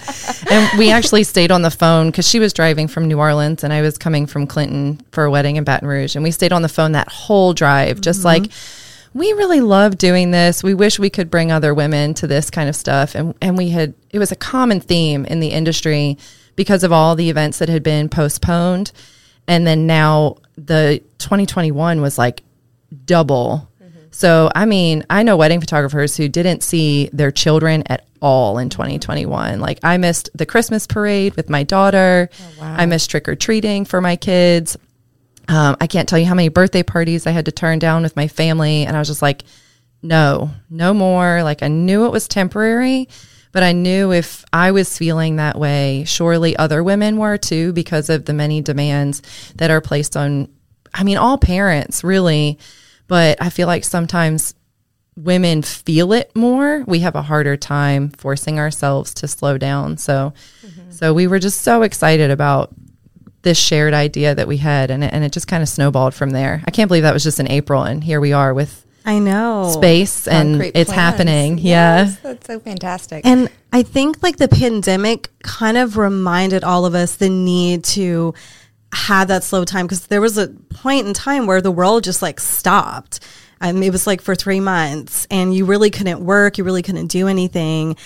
And 0.51 0.79
we 0.79 0.91
actually 0.91 1.25
stayed 1.25 1.51
on 1.51 1.63
the 1.63 1.71
phone 1.71 2.11
because 2.11 2.29
she 2.29 2.39
was 2.39 2.53
driving 2.53 2.89
from 2.89 3.09
New 3.09 3.19
Orleans 3.19 3.65
and 3.65 3.73
I 3.73 3.81
was 3.81 3.97
coming 3.97 4.27
from 4.27 4.47
Clinton 4.47 5.01
for 5.13 5.25
a 5.25 5.31
wedding 5.31 5.57
in 5.57 5.65
Baton 5.65 5.89
Rouge. 5.89 6.15
And 6.15 6.23
we 6.23 6.31
stayed 6.31 6.53
on 6.53 6.61
the 6.61 6.69
phone 6.69 6.93
that 6.93 7.09
whole 7.09 7.55
drive, 7.55 8.03
just 8.03 8.19
mm-hmm. 8.19 8.43
like, 8.43 8.53
we 9.15 9.33
really 9.33 9.61
love 9.61 9.97
doing 9.99 10.31
this. 10.31 10.63
We 10.63 10.75
wish 10.75 10.99
we 10.99 11.11
could 11.11 11.31
bring 11.31 11.51
other 11.51 11.75
women 11.75 12.15
to 12.15 12.27
this 12.27 12.51
kind 12.51 12.69
of 12.69 12.77
stuff. 12.77 13.15
And, 13.15 13.35
and 13.41 13.57
we 13.57 13.71
had, 13.71 13.95
it 14.11 14.19
was 14.19 14.33
a 14.33 14.37
common 14.37 14.81
theme 14.81 15.25
in 15.25 15.41
the 15.41 15.49
industry 15.49 16.19
because 16.57 16.85
of 16.85 16.93
all 16.93 17.15
the 17.15 17.31
events 17.31 17.59
that 17.59 17.69
had 17.69 17.83
been 17.83 18.09
postponed. 18.09 18.93
And 19.49 19.67
then 19.67 19.87
now 19.87 20.37
the 20.57 21.03
2021 21.19 22.01
was 22.01 22.19
like 22.19 22.43
double. 23.05 23.69
So, 24.15 24.51
I 24.55 24.67
mean, 24.67 25.05
I 25.09 25.23
know 25.23 25.39
wedding 25.39 25.61
photographers 25.61 26.17
who 26.17 26.29
didn't 26.29 26.63
see 26.63 27.09
their 27.15 27.31
children 27.31 27.83
at 27.87 28.07
all 28.21 28.59
in 28.59 28.69
2021. 28.69 29.59
Like, 29.59 29.79
I 29.83 29.97
missed 29.97 30.29
the 30.35 30.45
Christmas 30.45 30.87
parade 30.87 31.35
with 31.35 31.49
my 31.49 31.63
daughter. 31.63 32.29
I 32.61 32.85
missed 32.87 33.11
trick 33.11 33.27
or 33.27 33.35
treating 33.35 33.87
for 33.87 34.03
my 34.03 34.17
kids. 34.17 34.77
Um, 35.49 35.77
I 35.81 35.87
can't 35.87 36.09
tell 36.09 36.19
you 36.19 36.27
how 36.27 36.35
many 36.35 36.49
birthday 36.49 36.83
parties 36.83 37.27
I 37.27 37.31
had 37.31 37.47
to 37.47 37.53
turn 37.53 37.79
down 37.79 38.03
with 38.03 38.15
my 38.15 38.29
family. 38.29 38.85
And 38.85 38.95
I 38.95 38.99
was 38.99 39.09
just 39.09 39.23
like, 39.23 39.45
no, 40.03 40.51
no 40.69 40.93
more. 40.93 41.43
Like, 41.43 41.63
I 41.63 41.69
knew 41.69 42.05
it 42.05 42.13
was 42.13 42.29
temporary, 42.29 43.09
but 43.53 43.63
I 43.63 43.73
knew 43.73 44.13
if 44.13 44.45
I 44.53 44.73
was 44.73 44.97
feeling 44.99 45.37
that 45.37 45.59
way, 45.59 46.05
surely 46.07 46.57
other 46.57 46.83
women 46.83 47.19
were 47.19 47.37
too, 47.39 47.73
because 47.73 48.09
of 48.09 48.25
the 48.25 48.33
many 48.33 48.61
demands 48.61 49.23
that 49.57 49.71
are 49.71 49.81
placed 49.81 50.17
on, 50.17 50.49
I 50.93 51.05
mean, 51.05 51.19
all 51.19 51.39
parents 51.39 52.03
really. 52.03 52.59
But 53.09 53.43
I 53.43 53.51
feel 53.51 53.67
like 53.67 53.85
sometimes 53.85 54.55
women 55.17 55.63
feel 55.63 56.13
it 56.13 56.35
more. 56.35 56.83
We 56.87 57.01
have 57.01 57.15
a 57.15 57.23
harder 57.23 57.57
time 57.57 58.11
forcing 58.11 58.59
ourselves 58.59 59.13
to 59.15 59.29
slow 59.29 59.59
down. 59.59 59.99
So, 59.99 60.33
mm-hmm. 60.65 60.91
so 60.91 61.13
we 61.13 61.27
were 61.27 61.39
just 61.39 61.61
so 61.61 61.83
excited 61.83 62.31
about 62.31 62.75
this 63.43 63.59
shared 63.59 63.93
idea 63.93 64.35
that 64.35 64.49
we 64.49 64.57
had, 64.57 64.91
and 64.91 65.03
it, 65.05 65.13
and 65.13 65.25
it 65.25 65.33
just 65.33 65.49
kind 65.49 65.63
of 65.63 65.69
snowballed 65.69 66.15
from 66.15 66.31
there. 66.31 66.63
I 66.65 66.71
can't 66.71 66.89
believe 66.89 67.03
that 67.03 67.13
was 67.13 67.25
just 67.25 67.41
in 67.41 67.51
April, 67.51 67.83
and 67.83 68.03
here 68.03 68.21
we 68.21 68.33
are 68.33 68.55
with 68.55 68.87
I 69.05 69.19
know. 69.19 69.71
space, 69.73 70.27
and 70.29 70.55
Concrete 70.55 70.73
it's 70.79 70.93
plans. 70.93 71.01
happening. 71.01 71.59
Yes, 71.59 71.65
Yeah. 72.13 72.17
that's 72.23 72.47
so 72.47 72.61
fantastic. 72.61 73.25
And 73.27 73.49
I 73.73 73.83
think 73.83 74.23
like 74.23 74.37
the 74.37 74.49
pandemic 74.49 75.31
kind 75.43 75.77
of 75.77 75.97
reminded 75.97 76.63
all 76.65 76.87
of 76.87 76.95
us 76.95 77.17
the 77.17 77.29
need 77.29 77.85
to 77.85 78.35
have 78.93 79.29
that 79.29 79.43
slow 79.43 79.65
time 79.65 79.87
because 79.87 80.07
there 80.09 80.21
was 80.21 80.37
a 80.39 80.49
point 80.49 81.07
in 81.07 81.15
time 81.15 81.47
where 81.47 81.61
the 81.61 81.71
world 81.71 82.05
just 82.05 82.21
like 82.23 82.39
stopped. 82.39 83.21
Um, 83.61 83.83
it 83.83 83.91
was 83.91 84.07
like 84.07 84.21
for 84.21 84.35
three 84.35 84.61
months 84.61 85.27
and 85.31 85.55
you 85.55 85.65
really 85.65 85.89
couldn't 85.91 86.21
work, 86.21 86.59
you 86.59 86.65
really 86.65 86.83
couldn't 86.83 87.07
do 87.07 87.27
anything. 87.29 87.97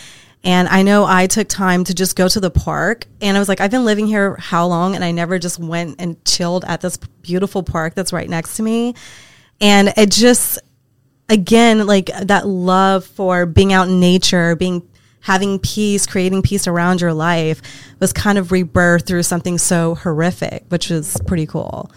And 0.44 0.68
I 0.68 0.82
know 0.82 1.04
I 1.04 1.26
took 1.26 1.48
time 1.48 1.82
to 1.84 1.94
just 1.94 2.14
go 2.14 2.28
to 2.28 2.38
the 2.38 2.50
park 2.50 3.06
and 3.20 3.36
I 3.36 3.40
was 3.40 3.48
like, 3.48 3.60
I've 3.60 3.70
been 3.72 3.84
living 3.84 4.06
here 4.06 4.36
how 4.36 4.66
long? 4.68 4.94
And 4.94 5.02
I 5.04 5.10
never 5.10 5.38
just 5.40 5.58
went 5.58 5.96
and 5.98 6.22
chilled 6.24 6.64
at 6.66 6.82
this 6.82 6.98
beautiful 7.22 7.64
park 7.64 7.94
that's 7.96 8.12
right 8.12 8.28
next 8.30 8.56
to 8.58 8.62
me. 8.62 8.94
And 9.60 9.92
it 9.96 10.12
just, 10.12 10.60
again 11.28 11.86
like 11.86 12.06
that 12.22 12.46
love 12.46 13.04
for 13.04 13.46
being 13.46 13.72
out 13.72 13.88
in 13.88 13.98
nature 14.00 14.54
being 14.56 14.86
having 15.20 15.58
peace 15.58 16.06
creating 16.06 16.42
peace 16.42 16.66
around 16.68 17.00
your 17.00 17.12
life 17.12 17.60
was 17.98 18.12
kind 18.12 18.38
of 18.38 18.48
rebirthed 18.48 19.06
through 19.06 19.22
something 19.22 19.58
so 19.58 19.94
horrific 19.96 20.64
which 20.68 20.88
was 20.90 21.16
pretty 21.26 21.46
cool 21.46 21.90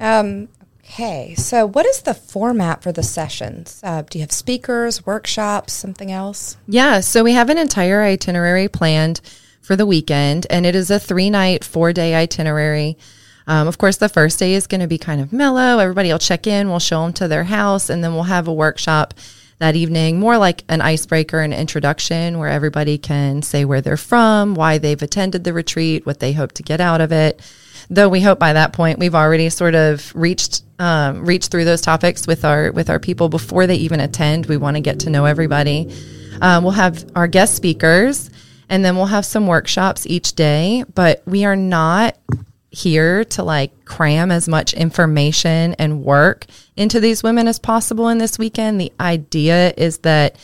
Um, 0.00 0.48
okay, 0.84 1.34
so 1.36 1.64
what 1.64 1.86
is 1.86 2.02
the 2.02 2.12
format 2.14 2.82
for 2.82 2.90
the 2.90 3.04
sessions? 3.04 3.80
Uh, 3.84 4.02
do 4.02 4.18
you 4.18 4.22
have 4.22 4.32
speakers, 4.32 5.06
workshops, 5.06 5.72
something 5.72 6.10
else? 6.10 6.56
Yeah, 6.66 6.98
so 7.00 7.22
we 7.22 7.34
have 7.34 7.50
an 7.50 7.58
entire 7.58 8.02
itinerary 8.02 8.66
planned 8.68 9.20
for 9.60 9.76
the 9.76 9.86
weekend, 9.86 10.44
and 10.50 10.66
it 10.66 10.74
is 10.74 10.90
a 10.90 10.98
three 10.98 11.30
night, 11.30 11.62
four 11.64 11.92
day 11.92 12.16
itinerary. 12.16 12.98
Um, 13.46 13.68
of 13.68 13.78
course, 13.78 13.96
the 13.96 14.08
first 14.08 14.38
day 14.38 14.54
is 14.54 14.66
going 14.66 14.80
to 14.80 14.86
be 14.86 14.98
kind 14.98 15.20
of 15.20 15.32
mellow. 15.32 15.78
Everybody 15.78 16.10
will 16.10 16.18
check 16.18 16.46
in, 16.46 16.68
we'll 16.68 16.78
show 16.78 17.02
them 17.02 17.12
to 17.14 17.28
their 17.28 17.44
house, 17.44 17.90
and 17.90 18.02
then 18.02 18.14
we'll 18.14 18.24
have 18.24 18.48
a 18.48 18.52
workshop 18.52 19.14
that 19.62 19.76
evening, 19.76 20.18
more 20.18 20.38
like 20.38 20.64
an 20.68 20.80
icebreaker 20.80 21.38
and 21.38 21.54
introduction 21.54 22.38
where 22.40 22.48
everybody 22.48 22.98
can 22.98 23.42
say 23.42 23.64
where 23.64 23.80
they're 23.80 23.96
from, 23.96 24.56
why 24.56 24.76
they've 24.76 25.00
attended 25.00 25.44
the 25.44 25.52
retreat, 25.52 26.04
what 26.04 26.18
they 26.18 26.32
hope 26.32 26.50
to 26.52 26.64
get 26.64 26.80
out 26.80 27.00
of 27.00 27.12
it. 27.12 27.40
Though 27.88 28.08
we 28.08 28.20
hope 28.20 28.40
by 28.40 28.54
that 28.54 28.72
point 28.72 28.98
we've 28.98 29.14
already 29.14 29.48
sort 29.50 29.76
of 29.76 30.12
reached 30.16 30.62
um, 30.80 31.24
reached 31.24 31.52
through 31.52 31.64
those 31.64 31.80
topics 31.80 32.26
with 32.26 32.44
our 32.44 32.72
with 32.72 32.90
our 32.90 32.98
people 32.98 33.28
before 33.28 33.68
they 33.68 33.76
even 33.76 34.00
attend. 34.00 34.46
We 34.46 34.56
want 34.56 34.76
to 34.76 34.80
get 34.80 34.98
to 35.00 35.10
know 35.10 35.26
everybody. 35.26 35.94
Um, 36.40 36.64
we'll 36.64 36.72
have 36.72 37.04
our 37.14 37.28
guest 37.28 37.54
speakers, 37.54 38.30
and 38.68 38.84
then 38.84 38.96
we'll 38.96 39.06
have 39.06 39.24
some 39.24 39.46
workshops 39.46 40.06
each 40.08 40.32
day. 40.32 40.84
But 40.92 41.22
we 41.24 41.44
are 41.44 41.56
not 41.56 42.16
here 42.72 43.24
to 43.26 43.42
like 43.42 43.84
cram 43.84 44.30
as 44.30 44.48
much 44.48 44.72
information 44.72 45.74
and 45.74 46.02
work 46.02 46.46
into 46.74 46.98
these 46.98 47.22
women 47.22 47.46
as 47.46 47.58
possible 47.58 48.08
in 48.08 48.18
this 48.18 48.38
weekend. 48.38 48.80
The 48.80 48.92
idea 48.98 49.74
is 49.76 49.98
that 49.98 50.36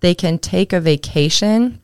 they 0.00 0.14
can 0.14 0.38
take 0.38 0.72
a 0.72 0.80
vacation 0.80 1.80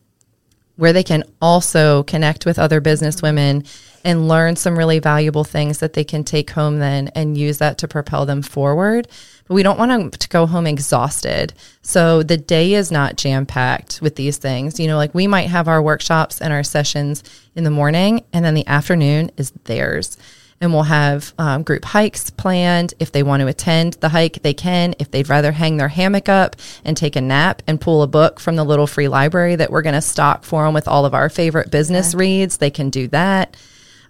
where 0.76 0.92
they 0.92 1.04
can 1.04 1.23
also 1.40 2.02
connect 2.02 2.44
with 2.44 2.59
other 2.59 2.80
business 2.80 3.23
women 3.23 3.64
and 4.04 4.28
learn 4.28 4.56
some 4.56 4.76
really 4.76 4.99
valuable 4.99 5.44
things 5.44 5.78
that 5.78 5.92
they 5.92 6.04
can 6.04 6.25
take 6.25 6.50
home 6.50 6.78
then 6.78 7.09
and 7.14 7.38
use 7.38 7.59
that 7.59 7.78
to 7.78 7.88
propel 7.88 8.26
them 8.26 8.42
forward. 8.42 9.09
But 9.47 9.54
we 9.54 9.62
don't 9.62 9.78
want 9.78 9.90
them 9.90 10.11
to 10.11 10.28
go 10.28 10.47
home 10.47 10.66
exhausted. 10.66 11.52
So 11.82 12.23
the 12.23 12.37
day 12.37 12.75
is 12.75 12.90
not 12.90 13.16
jam 13.16 13.47
packed 13.47 14.00
with 14.00 14.16
these 14.16 14.37
things. 14.37 14.78
You 14.78 14.87
know, 14.87 14.97
like 14.97 15.14
we 15.14 15.26
might 15.26 15.49
have 15.49 15.68
our 15.68 15.82
workshops 15.82 16.40
and 16.40 16.52
our 16.52 16.62
sessions 16.62 17.23
in 17.54 17.64
the 17.64 17.71
morning, 17.71 18.25
and 18.32 18.44
then 18.44 18.54
the 18.54 18.66
afternoon 18.66 19.30
is 19.37 19.52
theirs. 19.64 20.16
And 20.61 20.73
we'll 20.73 20.85
have 20.85 21.35
um, 21.38 21.64
group 21.64 21.85
hikes 21.85 22.30
planned. 22.30 22.94
If 23.00 23.11
they 23.11 23.25
want 23.25 23.40
to 23.40 23.49
attend 23.49 23.94
the 23.94 24.09
hike, 24.09 24.42
they 24.42 24.54
can. 24.54 24.94
If 25.00 25.11
they'd 25.11 25.28
rather 25.28 25.50
hang 25.50 25.76
their 25.76 25.88
hammock 25.88 26.28
up 26.28 26.54
and 26.85 26.97
take 26.97 27.16
a 27.16 27.21
nap 27.21 27.62
and 27.66 27.80
pull 27.80 28.02
a 28.02 28.06
book 28.06 28.38
from 28.38 28.54
the 28.54 28.62
little 28.62 28.87
free 28.87 29.09
library 29.09 29.56
that 29.56 29.73
we're 29.73 29.82
going 29.82 29.97
to 29.97 30.00
stock 30.00 30.44
for 30.44 30.64
them 30.64 30.73
with 30.73 30.87
all 30.87 31.04
of 31.04 31.14
our 31.14 31.28
favorite 31.28 31.73
business 31.73 32.14
reads, 32.14 32.59
they 32.59 32.71
can 32.71 32.90
do 32.90 33.09
that. 33.09 33.56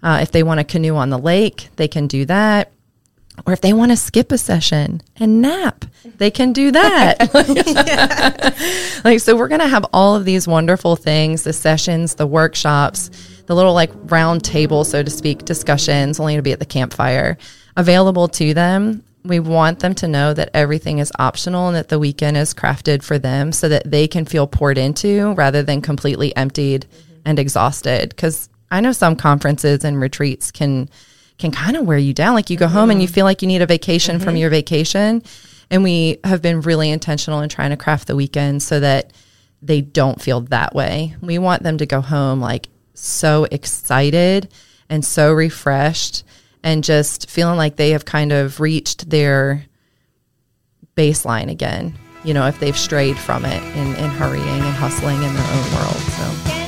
Uh, 0.03 0.19
if 0.21 0.31
they 0.31 0.43
want 0.43 0.59
to 0.59 0.65
canoe 0.65 0.95
on 0.95 1.09
the 1.09 1.17
lake, 1.17 1.69
they 1.77 1.87
can 1.87 2.07
do 2.07 2.25
that. 2.25 2.71
Or 3.47 3.53
if 3.53 3.61
they 3.61 3.73
want 3.73 3.91
to 3.91 3.97
skip 3.97 4.31
a 4.31 4.37
session 4.37 5.01
and 5.15 5.41
nap, 5.41 5.85
they 6.17 6.29
can 6.29 6.53
do 6.53 6.71
that. 6.71 7.33
like, 9.03 9.19
so 9.21 9.35
we're 9.35 9.47
going 9.47 9.61
to 9.61 9.67
have 9.67 9.85
all 9.91 10.15
of 10.15 10.23
these 10.23 10.47
wonderful 10.47 10.95
things 10.95 11.43
the 11.43 11.53
sessions, 11.53 12.15
the 12.15 12.27
workshops, 12.27 13.09
the 13.47 13.55
little 13.55 13.73
like 13.73 13.91
round 14.11 14.43
table, 14.43 14.83
so 14.83 15.01
to 15.01 15.09
speak, 15.09 15.45
discussions, 15.45 16.19
only 16.19 16.35
to 16.35 16.43
be 16.43 16.51
at 16.51 16.59
the 16.59 16.65
campfire 16.65 17.37
available 17.75 18.27
to 18.27 18.53
them. 18.53 19.03
We 19.25 19.39
want 19.39 19.79
them 19.79 19.95
to 19.95 20.07
know 20.07 20.33
that 20.33 20.49
everything 20.53 20.99
is 20.99 21.11
optional 21.17 21.67
and 21.67 21.75
that 21.75 21.87
the 21.87 21.97
weekend 21.97 22.37
is 22.37 22.53
crafted 22.53 23.03
for 23.03 23.17
them 23.17 23.51
so 23.51 23.69
that 23.69 23.89
they 23.89 24.07
can 24.07 24.25
feel 24.25 24.47
poured 24.47 24.77
into 24.77 25.31
rather 25.33 25.63
than 25.63 25.81
completely 25.81 26.35
emptied 26.35 26.85
and 27.25 27.39
exhausted. 27.39 28.09
Because 28.09 28.49
I 28.73 28.81
know 28.81 28.91
some 28.91 29.15
conferences 29.15 29.85
and 29.85 30.01
retreats 30.01 30.51
can 30.51 30.89
can 31.37 31.51
kind 31.51 31.77
of 31.77 31.85
wear 31.85 31.97
you 31.97 32.11
down. 32.13 32.33
Like 32.33 32.49
you 32.49 32.57
go 32.57 32.67
home 32.67 32.89
and 32.89 33.01
you 33.01 33.07
mm-hmm. 33.07 33.13
feel 33.13 33.25
like 33.25 33.41
you 33.43 33.47
need 33.47 33.61
a 33.61 33.67
vacation 33.67 34.19
from 34.19 34.29
mm-hmm. 34.29 34.37
your 34.37 34.49
vacation. 34.49 35.21
And 35.69 35.83
we 35.83 36.17
have 36.23 36.41
been 36.41 36.61
really 36.61 36.89
intentional 36.89 37.41
in 37.41 37.49
trying 37.49 37.69
to 37.69 37.77
craft 37.77 38.07
the 38.07 38.15
weekend 38.15 38.63
so 38.63 38.79
that 38.79 39.13
they 39.61 39.81
don't 39.81 40.21
feel 40.21 40.41
that 40.41 40.73
way. 40.73 41.15
We 41.21 41.37
want 41.37 41.61
them 41.63 41.77
to 41.77 41.85
go 41.85 42.01
home 42.01 42.39
like 42.39 42.67
so 42.95 43.45
excited 43.51 44.51
and 44.89 45.05
so 45.05 45.33
refreshed 45.33 46.23
and 46.63 46.83
just 46.83 47.29
feeling 47.29 47.57
like 47.57 47.75
they 47.75 47.91
have 47.91 48.05
kind 48.05 48.31
of 48.31 48.59
reached 48.59 49.09
their 49.09 49.65
baseline 50.97 51.51
again. 51.51 51.93
You 52.23 52.33
know, 52.33 52.47
if 52.47 52.59
they've 52.59 52.77
strayed 52.77 53.17
from 53.17 53.45
it 53.45 53.61
in, 53.75 53.95
in 53.95 54.09
hurrying 54.11 54.47
and 54.47 54.75
hustling 54.75 55.21
in 55.21 55.33
their 55.33 55.51
own 55.51 55.73
world. 55.73 55.95
So. 55.95 56.62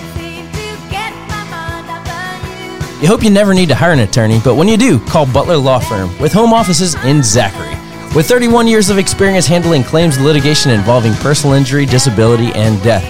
You. 3.05 3.11
Hope 3.11 3.23
you 3.23 3.29
never 3.29 3.53
need 3.53 3.69
to 3.69 3.75
hire 3.75 3.91
an 3.91 3.99
attorney, 3.99 4.39
but 4.43 4.55
when 4.55 4.67
you 4.67 4.77
do, 4.77 4.99
call 4.99 5.25
Butler 5.25 5.57
Law 5.57 5.79
Firm 5.79 6.17
with 6.19 6.33
home 6.33 6.53
offices 6.53 6.95
in 7.03 7.21
Zachary. 7.23 7.71
With 8.15 8.27
31 8.27 8.67
years 8.67 8.89
of 8.89 8.97
experience 8.97 9.45
handling 9.45 9.83
claims 9.83 10.19
litigation 10.19 10.71
involving 10.71 11.13
personal 11.15 11.55
injury, 11.55 11.85
disability, 11.85 12.51
and 12.53 12.81
death, 12.81 13.03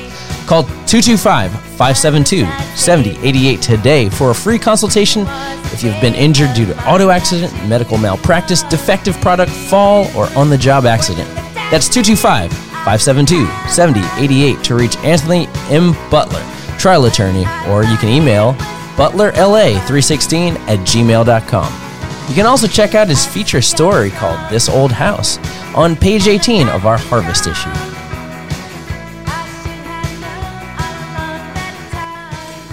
call 0.47 0.63
225 0.63 1.51
572 1.51 2.45
7088 2.75 3.61
today 3.61 4.09
for 4.09 4.31
a 4.31 4.35
free 4.35 4.57
consultation 4.57 5.25
if 5.73 5.83
you've 5.83 5.99
been 6.01 6.15
injured 6.15 6.53
due 6.55 6.65
to 6.65 6.89
auto 6.89 7.09
accident, 7.09 7.53
medical 7.67 7.97
malpractice, 7.97 8.63
defective 8.63 9.19
product, 9.21 9.51
fall, 9.51 10.07
or 10.15 10.27
on 10.37 10.49
the 10.49 10.57
job 10.57 10.85
accident. 10.85 11.29
That's 11.69 11.87
225 11.89 12.51
572 12.51 13.45
7088 13.69 14.63
to 14.63 14.75
reach 14.75 14.97
Anthony 14.97 15.47
M. 15.69 15.93
Butler, 16.09 16.43
trial 16.79 17.05
attorney, 17.05 17.45
or 17.67 17.83
you 17.83 17.97
can 17.97 18.09
email 18.09 18.55
butlerla316 18.95 20.55
at 20.67 20.79
gmail.com. 20.79 21.85
You 22.27 22.33
can 22.33 22.45
also 22.47 22.67
check 22.67 22.95
out 22.95 23.07
his 23.07 23.25
feature 23.25 23.61
story 23.61 24.09
called 24.09 24.39
This 24.49 24.67
Old 24.67 24.91
House 24.91 25.37
on 25.75 25.95
page 25.95 26.27
18 26.27 26.69
of 26.69 26.85
our 26.85 26.97
Harvest 26.97 27.45
issue. 27.45 27.69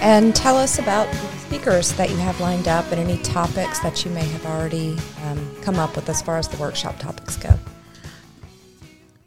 And 0.00 0.34
tell 0.34 0.56
us 0.56 0.78
about 0.78 1.10
the 1.12 1.38
speakers 1.38 1.92
that 1.92 2.08
you 2.08 2.16
have 2.16 2.40
lined 2.40 2.66
up 2.66 2.90
and 2.90 3.00
any 3.00 3.22
topics 3.22 3.78
that 3.80 4.04
you 4.04 4.10
may 4.10 4.24
have 4.24 4.46
already 4.46 4.98
um, 5.26 5.56
come 5.62 5.78
up 5.78 5.94
with 5.94 6.08
as 6.08 6.22
far 6.22 6.38
as 6.38 6.48
the 6.48 6.56
workshop 6.56 6.98
topics 6.98 7.36
go. 7.36 7.58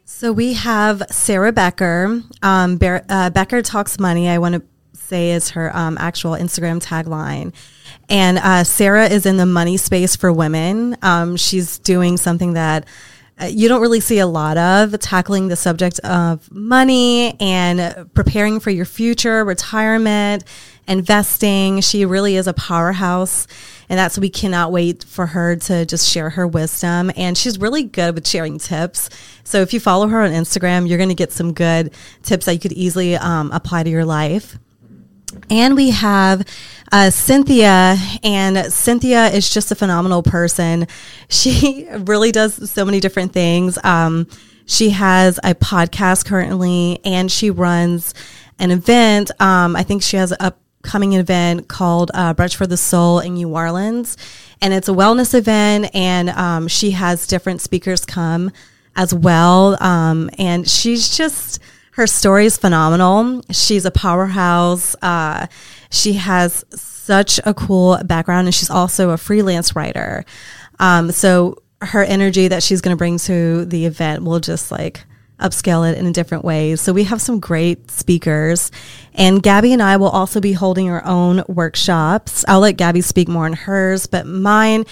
So 0.04 0.32
we 0.32 0.54
have 0.54 1.02
Sarah 1.10 1.52
Becker. 1.52 2.22
Um, 2.42 2.78
Bear, 2.78 3.04
uh, 3.08 3.30
Becker 3.30 3.62
Talks 3.62 4.00
Money, 4.00 4.28
I 4.28 4.38
want 4.38 4.54
to 4.56 4.62
say 5.06 5.30
is 5.30 5.50
her 5.50 5.74
um, 5.76 5.96
actual 5.98 6.32
Instagram 6.32 6.82
tagline. 6.82 7.52
And 8.08 8.38
uh, 8.38 8.64
Sarah 8.64 9.06
is 9.06 9.26
in 9.26 9.36
the 9.36 9.46
money 9.46 9.76
space 9.76 10.16
for 10.16 10.32
women. 10.32 10.96
Um, 11.02 11.36
she's 11.36 11.78
doing 11.78 12.16
something 12.16 12.54
that 12.54 12.86
uh, 13.40 13.46
you 13.46 13.68
don't 13.68 13.82
really 13.82 14.00
see 14.00 14.18
a 14.18 14.26
lot 14.26 14.56
of, 14.56 14.98
tackling 14.98 15.48
the 15.48 15.56
subject 15.56 15.98
of 16.00 16.50
money 16.50 17.38
and 17.38 18.08
preparing 18.14 18.60
for 18.60 18.70
your 18.70 18.86
future, 18.86 19.44
retirement, 19.44 20.44
investing. 20.88 21.80
She 21.82 22.06
really 22.06 22.36
is 22.36 22.46
a 22.46 22.54
powerhouse. 22.54 23.46
And 23.88 23.98
that's, 23.98 24.18
we 24.18 24.30
cannot 24.30 24.72
wait 24.72 25.04
for 25.04 25.26
her 25.26 25.56
to 25.56 25.84
just 25.84 26.08
share 26.08 26.30
her 26.30 26.46
wisdom. 26.46 27.12
And 27.14 27.36
she's 27.36 27.58
really 27.58 27.82
good 27.82 28.14
with 28.14 28.26
sharing 28.26 28.58
tips. 28.58 29.10
So 29.44 29.60
if 29.60 29.74
you 29.74 29.80
follow 29.80 30.08
her 30.08 30.22
on 30.22 30.30
Instagram, 30.30 30.88
you're 30.88 30.98
going 30.98 31.10
to 31.10 31.14
get 31.14 31.30
some 31.30 31.52
good 31.52 31.92
tips 32.22 32.46
that 32.46 32.54
you 32.54 32.60
could 32.60 32.72
easily 32.72 33.16
um, 33.16 33.52
apply 33.52 33.82
to 33.82 33.90
your 33.90 34.04
life. 34.04 34.58
And 35.50 35.76
we 35.76 35.90
have 35.90 36.46
uh, 36.92 37.10
Cynthia, 37.10 37.96
and 38.22 38.72
Cynthia 38.72 39.26
is 39.28 39.50
just 39.50 39.70
a 39.70 39.74
phenomenal 39.74 40.22
person. 40.22 40.86
She 41.28 41.88
really 41.90 42.30
does 42.30 42.70
so 42.70 42.84
many 42.84 43.00
different 43.00 43.32
things. 43.32 43.78
Um, 43.82 44.28
she 44.64 44.90
has 44.90 45.38
a 45.38 45.56
podcast 45.56 46.24
currently, 46.24 47.00
and 47.04 47.30
she 47.32 47.50
runs 47.50 48.14
an 48.60 48.70
event. 48.70 49.32
Um, 49.40 49.74
I 49.74 49.82
think 49.82 50.04
she 50.04 50.16
has 50.18 50.30
an 50.30 50.38
upcoming 50.40 51.14
event 51.14 51.66
called 51.66 52.12
uh, 52.14 52.32
Brunch 52.34 52.54
for 52.54 52.66
the 52.66 52.76
Soul 52.76 53.18
in 53.18 53.34
New 53.34 53.48
Orleans, 53.48 54.16
and 54.62 54.72
it's 54.72 54.88
a 54.88 54.92
wellness 54.92 55.34
event. 55.34 55.90
And 55.94 56.30
um, 56.30 56.68
she 56.68 56.92
has 56.92 57.26
different 57.26 57.60
speakers 57.60 58.04
come 58.04 58.52
as 58.94 59.12
well, 59.12 59.82
um, 59.82 60.30
and 60.38 60.68
she's 60.68 61.16
just 61.16 61.58
her 61.96 62.06
story 62.06 62.44
is 62.44 62.58
phenomenal. 62.58 63.40
She's 63.50 63.86
a 63.86 63.90
powerhouse. 63.90 64.94
Uh, 65.00 65.46
she 65.90 66.12
has 66.12 66.62
such 66.70 67.40
a 67.46 67.54
cool 67.54 67.98
background, 68.04 68.46
and 68.46 68.54
she's 68.54 68.68
also 68.68 69.10
a 69.10 69.16
freelance 69.16 69.74
writer. 69.74 70.26
Um, 70.78 71.10
so 71.10 71.62
her 71.80 72.04
energy 72.04 72.48
that 72.48 72.62
she's 72.62 72.82
going 72.82 72.94
to 72.94 72.98
bring 72.98 73.16
to 73.20 73.64
the 73.64 73.86
event 73.86 74.24
will 74.24 74.40
just 74.40 74.70
like 74.70 75.04
upscale 75.40 75.90
it 75.90 75.96
in 75.96 76.04
a 76.04 76.12
different 76.12 76.44
ways. 76.44 76.82
So 76.82 76.92
we 76.92 77.04
have 77.04 77.22
some 77.22 77.40
great 77.40 77.90
speakers, 77.90 78.70
and 79.14 79.42
Gabby 79.42 79.72
and 79.72 79.82
I 79.82 79.96
will 79.96 80.10
also 80.10 80.38
be 80.38 80.52
holding 80.52 80.90
our 80.90 81.04
own 81.06 81.44
workshops. 81.48 82.44
I'll 82.46 82.60
let 82.60 82.76
Gabby 82.76 83.00
speak 83.00 83.26
more 83.26 83.46
on 83.46 83.54
hers, 83.54 84.06
but 84.06 84.26
mine 84.26 84.84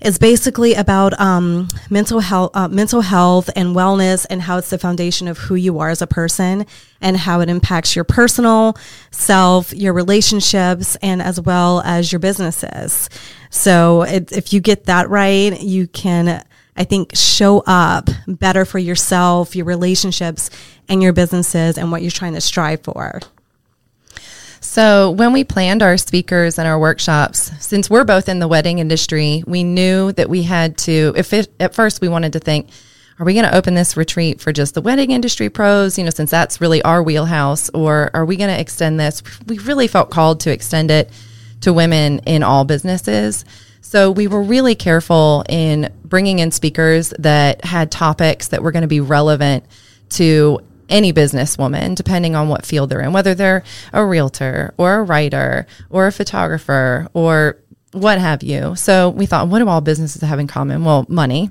is 0.00 0.18
basically 0.18 0.74
about 0.74 1.18
um, 1.20 1.68
mental 1.90 2.20
health, 2.20 2.50
uh, 2.54 2.68
mental 2.68 3.02
health 3.02 3.50
and 3.54 3.76
wellness, 3.76 4.26
and 4.30 4.42
how 4.42 4.58
it's 4.58 4.70
the 4.70 4.78
foundation 4.78 5.28
of 5.28 5.38
who 5.38 5.54
you 5.54 5.78
are 5.78 5.90
as 5.90 6.00
a 6.02 6.06
person, 6.06 6.66
and 7.00 7.16
how 7.16 7.40
it 7.40 7.48
impacts 7.48 7.94
your 7.94 8.04
personal 8.04 8.76
self, 9.10 9.72
your 9.74 9.92
relationships, 9.92 10.96
and 11.02 11.20
as 11.20 11.40
well 11.40 11.80
as 11.82 12.12
your 12.12 12.18
businesses. 12.18 13.10
So 13.50 14.02
it, 14.02 14.32
if 14.32 14.52
you 14.52 14.60
get 14.60 14.84
that 14.84 15.08
right, 15.10 15.60
you 15.60 15.86
can. 15.86 16.44
I 16.76 16.84
think 16.84 17.14
show 17.14 17.62
up 17.66 18.08
better 18.26 18.64
for 18.64 18.78
yourself, 18.78 19.54
your 19.54 19.66
relationships, 19.66 20.48
and 20.88 21.02
your 21.02 21.12
businesses, 21.12 21.76
and 21.76 21.92
what 21.92 22.00
you're 22.00 22.10
trying 22.10 22.34
to 22.34 22.40
strive 22.40 22.82
for. 22.82 23.20
So, 24.60 25.12
when 25.12 25.32
we 25.32 25.42
planned 25.42 25.82
our 25.82 25.96
speakers 25.96 26.58
and 26.58 26.68
our 26.68 26.78
workshops, 26.78 27.50
since 27.60 27.88
we're 27.88 28.04
both 28.04 28.28
in 28.28 28.40
the 28.40 28.48
wedding 28.48 28.78
industry, 28.78 29.42
we 29.46 29.64
knew 29.64 30.12
that 30.12 30.28
we 30.28 30.42
had 30.42 30.76
to, 30.78 31.14
if 31.16 31.32
it, 31.32 31.48
at 31.58 31.74
first 31.74 32.02
we 32.02 32.08
wanted 32.08 32.34
to 32.34 32.40
think, 32.40 32.68
are 33.18 33.24
we 33.24 33.34
going 33.34 33.46
to 33.46 33.54
open 33.54 33.74
this 33.74 33.96
retreat 33.96 34.40
for 34.40 34.52
just 34.52 34.74
the 34.74 34.80
wedding 34.80 35.10
industry 35.10 35.48
pros, 35.48 35.98
you 35.98 36.04
know, 36.04 36.10
since 36.10 36.30
that's 36.30 36.60
really 36.60 36.82
our 36.82 37.02
wheelhouse, 37.02 37.70
or 37.70 38.10
are 38.12 38.24
we 38.24 38.36
going 38.36 38.48
to 38.48 38.60
extend 38.60 39.00
this? 39.00 39.22
We 39.46 39.58
really 39.58 39.88
felt 39.88 40.10
called 40.10 40.40
to 40.40 40.52
extend 40.52 40.90
it 40.90 41.10
to 41.62 41.72
women 41.72 42.20
in 42.20 42.42
all 42.42 42.64
businesses. 42.64 43.44
So 43.82 44.10
we 44.10 44.26
were 44.26 44.42
really 44.42 44.74
careful 44.74 45.44
in 45.48 45.92
bringing 46.04 46.38
in 46.38 46.50
speakers 46.50 47.12
that 47.18 47.64
had 47.64 47.90
topics 47.90 48.48
that 48.48 48.62
were 48.62 48.72
going 48.72 48.82
to 48.82 48.88
be 48.88 49.00
relevant 49.00 49.64
to 50.10 50.60
any 50.90 51.12
businesswoman, 51.12 51.94
depending 51.94 52.34
on 52.34 52.48
what 52.48 52.66
field 52.66 52.90
they're 52.90 53.00
in, 53.00 53.12
whether 53.12 53.34
they're 53.34 53.62
a 53.92 54.04
realtor 54.04 54.74
or 54.76 54.96
a 54.96 55.02
writer 55.02 55.66
or 55.88 56.06
a 56.06 56.12
photographer 56.12 57.08
or 57.14 57.56
what 57.92 58.18
have 58.18 58.42
you. 58.42 58.74
So 58.76 59.10
we 59.10 59.26
thought, 59.26 59.48
what 59.48 59.58
do 59.60 59.68
all 59.68 59.80
businesses 59.80 60.22
have 60.22 60.38
in 60.38 60.46
common? 60.46 60.84
Well, 60.84 61.06
money. 61.08 61.50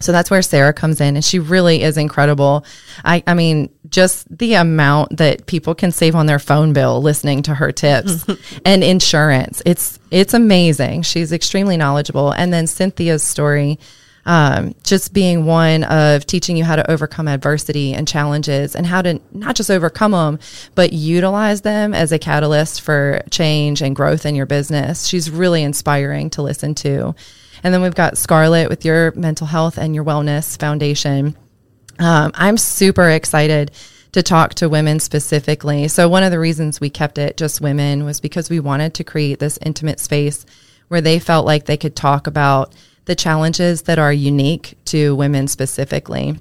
So 0.00 0.12
that's 0.12 0.30
where 0.30 0.42
Sarah 0.42 0.72
comes 0.72 1.00
in, 1.00 1.16
and 1.16 1.24
she 1.24 1.40
really 1.40 1.82
is 1.82 1.96
incredible. 1.96 2.64
I, 3.04 3.22
I 3.26 3.34
mean, 3.34 3.68
just 3.88 4.26
the 4.36 4.54
amount 4.54 5.16
that 5.16 5.46
people 5.46 5.74
can 5.74 5.90
save 5.90 6.14
on 6.14 6.26
their 6.26 6.38
phone 6.38 6.72
bill 6.72 7.02
listening 7.02 7.42
to 7.44 7.54
her 7.54 7.72
tips 7.72 8.24
and 8.64 8.84
insurance. 8.84 9.60
It's 9.66 9.98
it's 10.10 10.34
amazing. 10.34 11.02
She's 11.02 11.32
extremely 11.32 11.76
knowledgeable. 11.76 12.30
And 12.30 12.52
then 12.52 12.66
Cynthia's 12.66 13.24
story 13.24 13.78
um, 14.28 14.74
just 14.82 15.14
being 15.14 15.46
one 15.46 15.84
of 15.84 16.26
teaching 16.26 16.58
you 16.58 16.62
how 16.62 16.76
to 16.76 16.88
overcome 16.90 17.26
adversity 17.26 17.94
and 17.94 18.06
challenges 18.06 18.76
and 18.76 18.86
how 18.86 19.00
to 19.00 19.18
not 19.32 19.56
just 19.56 19.70
overcome 19.70 20.12
them, 20.12 20.38
but 20.74 20.92
utilize 20.92 21.62
them 21.62 21.94
as 21.94 22.12
a 22.12 22.18
catalyst 22.18 22.82
for 22.82 23.22
change 23.30 23.80
and 23.80 23.96
growth 23.96 24.26
in 24.26 24.34
your 24.34 24.44
business. 24.44 25.06
She's 25.06 25.30
really 25.30 25.62
inspiring 25.62 26.28
to 26.30 26.42
listen 26.42 26.74
to. 26.76 27.14
And 27.62 27.72
then 27.72 27.80
we've 27.80 27.94
got 27.94 28.18
Scarlet 28.18 28.68
with 28.68 28.84
your 28.84 29.12
mental 29.16 29.46
health 29.46 29.78
and 29.78 29.94
your 29.94 30.04
wellness 30.04 30.60
foundation. 30.60 31.34
Um, 31.98 32.30
I'm 32.34 32.58
super 32.58 33.08
excited 33.08 33.70
to 34.12 34.22
talk 34.22 34.54
to 34.56 34.68
women 34.68 35.00
specifically. 35.00 35.88
So, 35.88 36.06
one 36.06 36.22
of 36.22 36.30
the 36.30 36.38
reasons 36.38 36.80
we 36.80 36.90
kept 36.90 37.16
it 37.16 37.38
just 37.38 37.62
women 37.62 38.04
was 38.04 38.20
because 38.20 38.50
we 38.50 38.60
wanted 38.60 38.92
to 38.94 39.04
create 39.04 39.38
this 39.38 39.58
intimate 39.62 40.00
space 40.00 40.44
where 40.88 41.00
they 41.00 41.18
felt 41.18 41.46
like 41.46 41.64
they 41.64 41.76
could 41.78 41.96
talk 41.96 42.26
about 42.26 42.74
the 43.08 43.16
challenges 43.16 43.82
that 43.82 43.98
are 43.98 44.12
unique 44.12 44.78
to 44.84 45.16
women 45.16 45.48
specifically. 45.48 46.38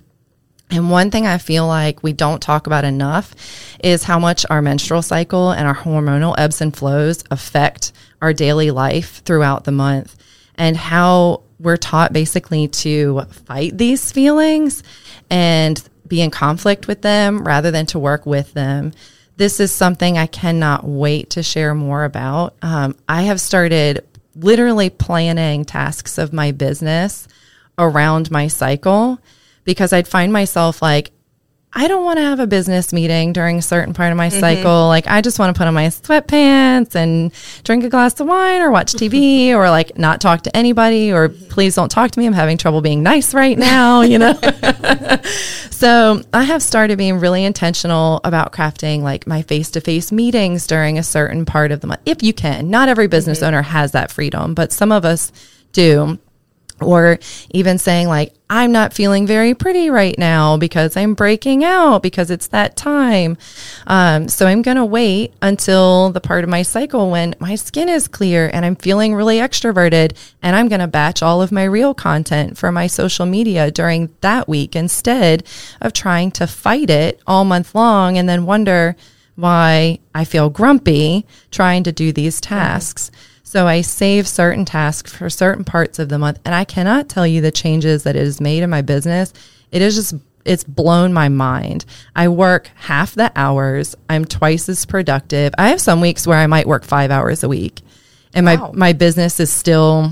And 0.70 0.92
one 0.92 1.12
thing 1.12 1.26
I 1.26 1.38
feel 1.38 1.66
like 1.66 2.04
we 2.04 2.12
don't 2.12 2.42
talk 2.42 2.68
about 2.68 2.84
enough 2.84 3.34
is 3.82 4.04
how 4.04 4.20
much 4.20 4.46
our 4.50 4.62
menstrual 4.62 5.02
cycle 5.02 5.52
and 5.52 5.66
our 5.66 5.74
hormonal 5.74 6.36
ebbs 6.38 6.60
and 6.60 6.76
flows 6.76 7.24
affect 7.32 7.94
our 8.22 8.34
daily 8.34 8.70
life 8.70 9.24
throughout 9.24 9.64
the 9.64 9.72
month 9.72 10.18
and 10.56 10.76
how 10.76 11.44
we're 11.58 11.78
taught 11.78 12.12
basically 12.12 12.68
to 12.68 13.22
fight 13.32 13.78
these 13.78 14.12
feelings 14.12 14.84
and 15.30 15.82
be 16.06 16.22
in 16.22 16.32
conflict 16.32 16.86
with 16.86 17.02
them 17.02 17.48
rather 17.48 17.72
than 17.72 17.86
to 17.86 18.00
work 18.00 18.26
with 18.26 18.54
them. 18.54 18.92
This 19.38 19.62
is 19.62 19.72
something 19.72 20.18
I 20.18 20.28
cannot 20.28 20.84
wait 20.84 21.30
to 21.32 21.44
share 21.44 21.74
more 21.74 22.04
about. 22.04 22.56
Um, 22.62 22.96
I 23.08 23.24
have 23.24 23.40
started 23.40 24.06
literally 24.40 24.90
planning 24.90 25.66
tasks 25.66 26.18
of 26.18 26.34
my 26.34 26.52
business 26.52 27.28
around 27.78 28.32
my 28.32 28.48
cycle 28.48 29.20
because 29.64 29.94
I'd 29.94 30.08
find 30.08 30.32
myself 30.32 30.82
like, 30.82 31.12
I 31.78 31.88
don't 31.88 32.04
want 32.04 32.18
to 32.18 32.24
have 32.24 32.40
a 32.40 32.48
business 32.48 32.92
meeting 32.92 33.34
during 33.34 33.60
a 33.60 33.62
certain 33.62 33.94
part 33.94 34.12
of 34.12 34.18
my 34.18 34.30
mm-hmm. 34.30 34.40
cycle. 34.40 34.88
Like, 34.88 35.06
I 35.06 35.22
just 35.22 35.38
want 35.38 35.56
to 35.56 35.58
put 35.60 35.68
on 35.68 35.76
my 35.76 35.86
sweatpants 35.86 36.96
and 36.96 37.32
drink 37.64 37.84
a 37.84 37.90
glass 37.90 38.20
of 38.20 38.26
wine 38.26 38.62
or 38.62 38.72
watch 38.72 38.94
TV 38.94 39.50
or 39.50 39.70
like 39.70 39.96
not 39.96 40.20
talk 40.20 40.42
to 40.42 40.58
anybody 40.58 41.14
or 41.14 41.30
please 41.30 41.76
don't 41.76 41.90
talk 41.90 42.10
to 42.10 42.20
me. 42.20 42.26
I'm 42.26 42.34
having 42.34 42.58
trouble 42.58 42.82
being 42.82 43.04
nice 43.04 43.32
right 43.32 43.56
now, 43.56 44.02
you 44.02 44.18
know? 44.18 44.34
so 45.70 46.24
I 46.34 46.46
have 46.46 46.64
started 46.64 46.98
being 46.98 47.20
really 47.20 47.44
intentional 47.46 48.22
about 48.24 48.54
crafting 48.54 49.04
like 49.04 49.28
my 49.28 49.44
face 49.44 49.70
to 49.72 49.80
face 49.80 50.12
meetings 50.12 50.66
during 50.66 50.98
a 50.98 51.04
certain 51.04 51.46
part 51.46 51.72
of 51.72 51.82
the 51.82 51.88
month. 51.88 52.02
If 52.08 52.24
you 52.24 52.34
can, 52.34 52.72
not 52.72 52.90
every 52.90 53.06
business 53.06 53.38
mm-hmm. 53.38 53.50
owner 53.50 53.62
has 53.62 53.92
that 53.92 54.12
freedom, 54.12 54.56
but 54.56 54.72
some 54.72 54.92
of 54.92 55.06
us 55.06 55.32
do 55.74 56.18
or 56.82 57.18
even 57.52 57.78
saying 57.78 58.08
like 58.08 58.34
i'm 58.50 58.72
not 58.72 58.94
feeling 58.94 59.26
very 59.26 59.54
pretty 59.54 59.90
right 59.90 60.18
now 60.18 60.58
because 60.58 60.96
i'm 60.96 61.14
breaking 61.16 61.64
out 61.64 62.04
because 62.04 62.30
it's 62.30 62.48
that 62.48 62.76
time 62.76 63.36
um, 63.88 64.28
so 64.28 64.46
i'm 64.46 64.62
going 64.62 64.78
to 64.78 64.86
wait 64.86 65.34
until 65.42 66.12
the 66.12 66.22
part 66.22 66.44
of 66.44 66.50
my 66.50 66.62
cycle 66.62 67.10
when 67.10 67.34
my 67.40 67.56
skin 67.56 67.90
is 67.90 68.08
clear 68.08 68.50
and 68.54 68.64
i'm 68.64 68.76
feeling 68.76 69.16
really 69.16 69.38
extroverted 69.38 70.16
and 70.42 70.56
i'm 70.56 70.68
going 70.68 70.80
to 70.80 70.88
batch 70.88 71.24
all 71.24 71.42
of 71.42 71.52
my 71.52 71.64
real 71.64 71.94
content 71.94 72.58
for 72.58 72.72
my 72.72 72.86
social 72.86 73.26
media 73.26 73.72
during 73.72 74.14
that 74.22 74.48
week 74.48 74.76
instead 74.76 75.44
of 75.82 75.94
trying 75.94 76.30
to 76.30 76.46
fight 76.46 76.90
it 76.90 77.20
all 77.26 77.44
month 77.44 77.74
long 77.74 78.18
and 78.18 78.30
then 78.30 78.46
wonder 78.46 78.96
why 79.36 79.98
i 80.14 80.24
feel 80.24 80.50
grumpy 80.50 81.26
trying 81.50 81.84
to 81.84 81.92
do 81.92 82.12
these 82.12 82.40
tasks 82.40 83.10
mm-hmm. 83.10 83.37
So 83.48 83.66
I 83.66 83.80
save 83.80 84.28
certain 84.28 84.66
tasks 84.66 85.14
for 85.14 85.30
certain 85.30 85.64
parts 85.64 86.00
of 86.00 86.10
the 86.10 86.20
month. 86.20 86.38
And 86.44 86.54
I 86.54 86.66
cannot 86.66 87.08
tell 87.08 87.26
you 87.26 87.40
the 87.40 87.50
changes 87.50 88.04
that 88.04 88.18
it 88.18 88.26
has 88.26 88.42
made 88.42 88.62
in 88.62 88.70
my 88.70 88.82
business 88.82 89.32
It 89.72 89.82
is 89.82 89.96
just 89.96 90.16
it's 90.44 90.66
blown 90.66 91.14
my 91.14 91.30
mind. 91.30 91.86
I 92.14 92.28
work 92.28 92.70
half 92.76 93.16
the 93.16 93.32
hours. 93.38 93.96
I'm 94.10 94.26
twice 94.26 94.68
as 94.68 94.86
productive. 94.86 95.54
I 95.58 95.70
have 95.70 95.80
some 95.80 96.02
weeks 96.02 96.28
where 96.28 96.38
I 96.38 96.48
might 96.48 96.68
work 96.68 96.84
5 96.84 97.10
hours 97.10 97.42
a 97.42 97.48
week. 97.48 97.80
And 98.34 98.46
Wow. 98.46 98.72
my 98.74 98.88
my 98.90 98.94
business 98.94 99.40
is 99.40 99.50
still 99.50 100.12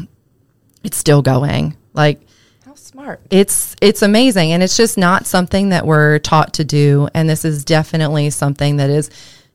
it's 0.85 0.95
still 0.97 1.21
going. 1.21 1.75
Like 1.93 2.21
How 2.65 2.75
smart. 2.75 3.19
it's 3.31 3.75
it's 3.81 4.01
amazing 4.01 4.53
and 4.53 4.63
it's 4.63 4.77
just 4.77 4.97
not 4.97 5.25
something 5.27 5.69
that 5.69 5.85
we're 5.85 6.19
taught 6.19 6.53
to 6.53 6.63
do 6.63 7.09
and 7.13 7.29
this 7.29 7.43
is 7.43 7.65
definitely 7.65 8.29
something 8.29 8.77
that 8.77 8.89
is 8.89 9.09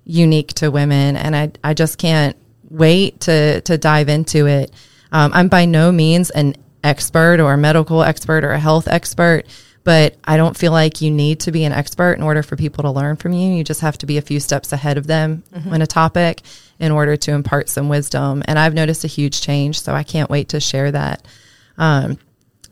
unique 0.05 0.53
to 0.55 0.71
women 0.71 1.17
and 1.17 1.37
i, 1.37 1.53
I 1.63 1.75
just 1.75 1.99
can't 1.99 2.35
wait 2.71 3.21
to 3.21 3.61
to 3.63 3.77
dive 3.77 4.09
into 4.09 4.47
it. 4.47 4.71
Um, 5.13 5.33
i'm 5.35 5.49
by 5.49 5.65
no 5.65 5.91
means 5.91 6.31
an 6.31 6.55
expert 6.85 7.41
or 7.41 7.53
a 7.53 7.59
medical 7.59 8.03
expert 8.03 8.45
or 8.45 8.53
a 8.53 8.59
health 8.59 8.89
expert 8.89 9.45
but 9.83 10.17
i 10.25 10.37
don't 10.37 10.57
feel 10.57 10.73
like 10.73 11.01
you 11.03 11.11
need 11.11 11.41
to 11.41 11.53
be 11.53 11.65
an 11.65 11.73
expert 11.73 12.13
in 12.13 12.23
order 12.23 12.43
for 12.43 12.57
people 12.57 12.83
to 12.83 12.91
learn 12.91 13.17
from 13.17 13.33
you. 13.33 13.53
You 13.53 13.65
just 13.65 13.81
have 13.81 13.99
to 13.99 14.07
be 14.07 14.19
a 14.19 14.23
few 14.23 14.41
steps 14.41 14.73
ahead 14.73 14.97
of 14.99 15.07
them 15.07 15.43
on 15.73 15.83
a 15.83 15.87
topic 15.87 16.43
in 16.79 16.93
order 16.93 17.17
to 17.17 17.33
impart 17.33 17.69
some 17.69 17.89
wisdom. 17.89 18.43
And 18.47 18.59
i've 18.59 18.75
noticed 18.75 19.05
a 19.05 19.09
huge 19.09 19.41
change 19.41 19.81
so 19.81 19.93
i 19.93 20.03
can't 20.03 20.31
wait 20.31 20.51
to 20.51 20.61
share 20.61 20.91
that. 20.93 21.27
Um, 21.77 22.19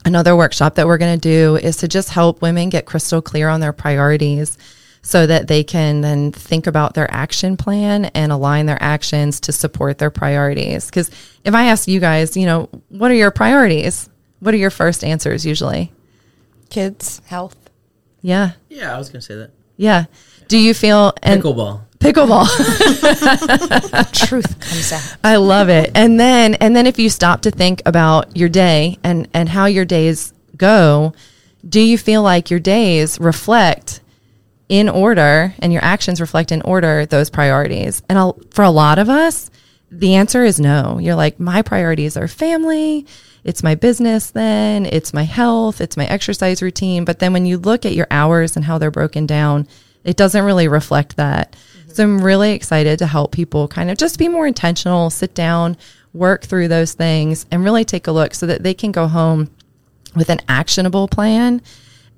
another 0.04 0.37
workshop 0.37 0.76
that 0.76 0.87
we're 0.87 0.98
going 0.98 1.18
to 1.18 1.28
do 1.28 1.56
is 1.56 1.78
to 1.78 1.88
just 1.88 2.11
help 2.11 2.40
women 2.40 2.68
get 2.68 2.87
crystal 2.87 3.20
clear 3.20 3.48
on 3.48 3.61
their 3.61 3.72
priorities 3.72 4.56
so 5.02 5.26
that 5.26 5.46
they 5.48 5.64
can 5.64 6.00
then 6.00 6.32
think 6.32 6.66
about 6.66 6.94
their 6.94 7.11
action 7.11 7.56
plan 7.56 8.06
and 8.06 8.30
align 8.32 8.66
their 8.66 8.82
actions 8.82 9.40
to 9.40 9.52
support 9.52 9.98
their 9.98 10.11
priorities. 10.11 10.87
Because 10.87 11.11
if 11.44 11.54
I 11.54 11.66
ask 11.66 11.88
you 11.88 12.00
guys, 12.00 12.37
you 12.37 12.46
know, 12.46 12.68
what 12.88 13.11
are 13.11 13.14
your 13.14 13.30
priorities? 13.30 14.08
What 14.40 14.54
are 14.54 14.58
your 14.58 14.70
first 14.70 15.02
answers 15.04 15.46
usually? 15.46 15.92
Kids, 16.70 17.22
health. 17.26 17.56
Yeah. 18.20 18.52
Yeah, 18.68 18.94
I 18.94 18.98
was 18.98 19.08
going 19.08 19.20
to 19.20 19.26
say 19.26 19.37
that. 19.37 19.50
Yeah. 19.76 20.04
Do 20.48 20.58
you 20.58 20.74
feel 20.74 21.12
and 21.22 21.42
Pickleball. 21.42 21.82
pickleball? 22.00 22.46
Truth 24.28 24.61
comes 24.61 24.92
out. 24.92 25.16
I 25.22 25.37
love 25.37 25.68
it. 25.68 25.90
And 25.94 26.18
then 26.18 26.54
and 26.54 26.74
then 26.74 26.87
if 26.87 26.98
you 26.98 27.11
stop 27.11 27.42
to 27.42 27.50
think 27.50 27.82
about 27.87 28.37
your 28.37 28.48
day 28.48 28.98
and 29.04 29.28
and 29.34 29.48
how 29.48 29.66
your 29.66 29.84
days 29.84 30.32
go, 30.56 31.12
do 31.68 31.80
you 31.80 31.98
feel 31.98 32.22
like 32.22 32.50
your 32.50 32.61
days 32.61 33.20
reflect 33.20 34.00
in 34.68 34.88
order 34.88 35.54
and 35.61 35.72
your 35.72 35.85
actions 35.85 36.20
reflect 36.20 36.52
in 36.52 36.62
order 36.62 37.07
those 37.07 37.31
priorities? 37.31 38.02
And 38.09 38.18
I'll, 38.18 38.38
for 38.50 38.62
a 38.64 38.70
lot 38.70 38.98
of 38.98 39.09
us, 39.09 39.50
the 39.90 40.14
answer 40.14 40.44
is 40.44 40.61
no. 40.61 40.98
You're 40.98 41.14
like 41.14 41.40
my 41.40 41.62
priorities 41.62 42.16
are 42.16 42.28
family, 42.28 43.07
it's 43.44 43.62
my 43.62 43.74
business 43.74 44.31
then, 44.31 44.85
it's 44.85 45.14
my 45.14 45.22
health, 45.22 45.81
it's 45.81 45.96
my 45.96 46.07
exercise 46.07 46.61
routine, 46.61 47.04
but 47.04 47.18
then 47.18 47.33
when 47.33 47.46
you 47.46 47.57
look 47.57 47.87
at 47.87 47.94
your 47.94 48.07
hours 48.11 48.57
and 48.57 48.64
how 48.64 48.78
they're 48.78 48.90
broken 48.90 49.26
down, 49.26 49.66
it 50.04 50.16
doesn't 50.16 50.44
really 50.44 50.68
reflect 50.68 51.16
that. 51.16 51.52
Mm-hmm. 51.52 51.90
So 51.92 52.04
I'm 52.04 52.20
really 52.20 52.52
excited 52.52 52.98
to 52.98 53.07
help 53.07 53.33
people 53.33 53.68
kind 53.68 53.90
of 53.90 53.96
just 53.96 54.18
be 54.18 54.28
more 54.28 54.46
intentional, 54.46 55.11
sit 55.11 55.35
down, 55.35 55.76
work 56.12 56.44
through 56.44 56.68
those 56.68 56.92
things, 56.92 57.46
and 57.50 57.64
really 57.64 57.85
take 57.85 58.07
a 58.07 58.12
look 58.12 58.35
so 58.35 58.46
that 58.46 58.62
they 58.62 58.74
can 58.74 58.92
go 58.92 59.07
home 59.07 59.50
with 60.14 60.28
an 60.28 60.40
actionable 60.48 61.09
plan 61.09 61.62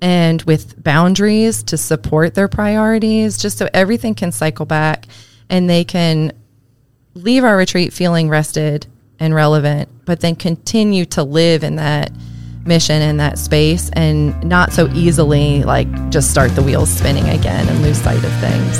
and 0.01 0.43
with 0.43 0.83
boundaries 0.83 1.63
to 1.65 1.77
support 1.77 2.35
their 2.35 2.49
priorities, 2.49 3.39
just 3.39 3.59
so 3.59 3.69
everything 3.75 4.15
can 4.15 4.33
cycle 4.33 4.67
back 4.67 5.07
and 5.49 5.69
they 5.69 5.85
can 5.85 6.33
leave 7.15 7.45
our 7.45 7.57
retreat 7.57 7.93
feeling 7.93 8.29
rested 8.29 8.87
and 9.19 9.35
relevant, 9.35 9.89
but 10.07 10.21
then 10.21 10.35
continue 10.35 11.05
to 11.05 11.23
live 11.23 11.63
in 11.63 11.77
that 11.77 12.11
mission 12.65 13.01
in 13.03 13.17
that 13.17 13.39
space 13.39 13.91
and 13.95 14.43
not 14.45 14.73
so 14.73 14.87
easily 14.89 15.63
like 15.63 15.89
just 16.11 16.31
start 16.31 16.55
the 16.55 16.63
wheels 16.63 16.91
spinning 16.91 17.29
again 17.31 17.67
and 17.69 17.83
lose 17.83 17.99
sight 17.99 18.23
of 18.23 18.33
things. 18.41 18.79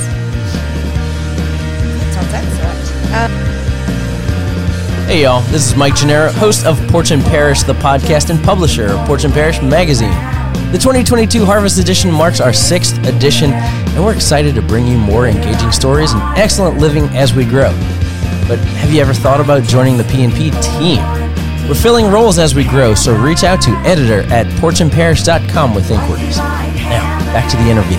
Sounds 2.15 2.33
excellent. 2.33 3.15
Um, 3.15 3.51
Hey 5.07 5.23
y'all, 5.25 5.41
this 5.51 5.69
is 5.69 5.77
Mike 5.77 5.97
Gennaro, 5.97 6.31
host 6.31 6.65
of 6.65 6.79
Porch 6.87 7.11
and 7.11 7.21
Parish, 7.21 7.65
the 7.65 7.73
podcast 7.73 8.31
and 8.31 8.41
publisher 8.45 8.93
of 8.93 9.05
Porch 9.09 9.25
and 9.25 9.35
Parish 9.35 9.61
magazine. 9.61 10.15
The 10.71 10.79
2022 10.79 11.45
Harvest 11.45 11.81
Edition 11.81 12.13
marks 12.13 12.41
our 12.41 12.53
sixth 12.53 12.97
edition, 13.05 13.51
and 13.51 14.05
we're 14.05 14.15
excited 14.15 14.55
to 14.55 14.63
bring 14.63 14.87
you 14.87 14.99
more 14.99 15.27
engaging 15.27 15.73
stories 15.73 16.13
and 16.13 16.23
excellent 16.39 16.79
living 16.79 17.07
as 17.07 17.35
we 17.35 17.45
grow. 17.45 17.73
But 18.47 18.61
have 18.79 18.93
you 18.93 19.01
ever 19.01 19.13
thought 19.13 19.41
about 19.41 19.65
joining 19.65 19.97
the 19.97 20.05
P&P 20.05 20.53
team? 20.63 21.03
We're 21.69 21.75
filling 21.75 22.07
roles 22.07 22.39
as 22.39 22.55
we 22.55 22.63
grow, 22.63 22.95
so 22.95 23.17
reach 23.17 23.43
out 23.43 23.61
to 23.63 23.71
editor 23.79 24.21
at 24.33 24.47
porchandparish.com 24.61 25.75
with 25.75 25.91
inquiries. 25.91 26.37
Now, 26.37 27.19
back 27.33 27.51
to 27.51 27.57
the 27.57 27.69
interview. 27.69 27.99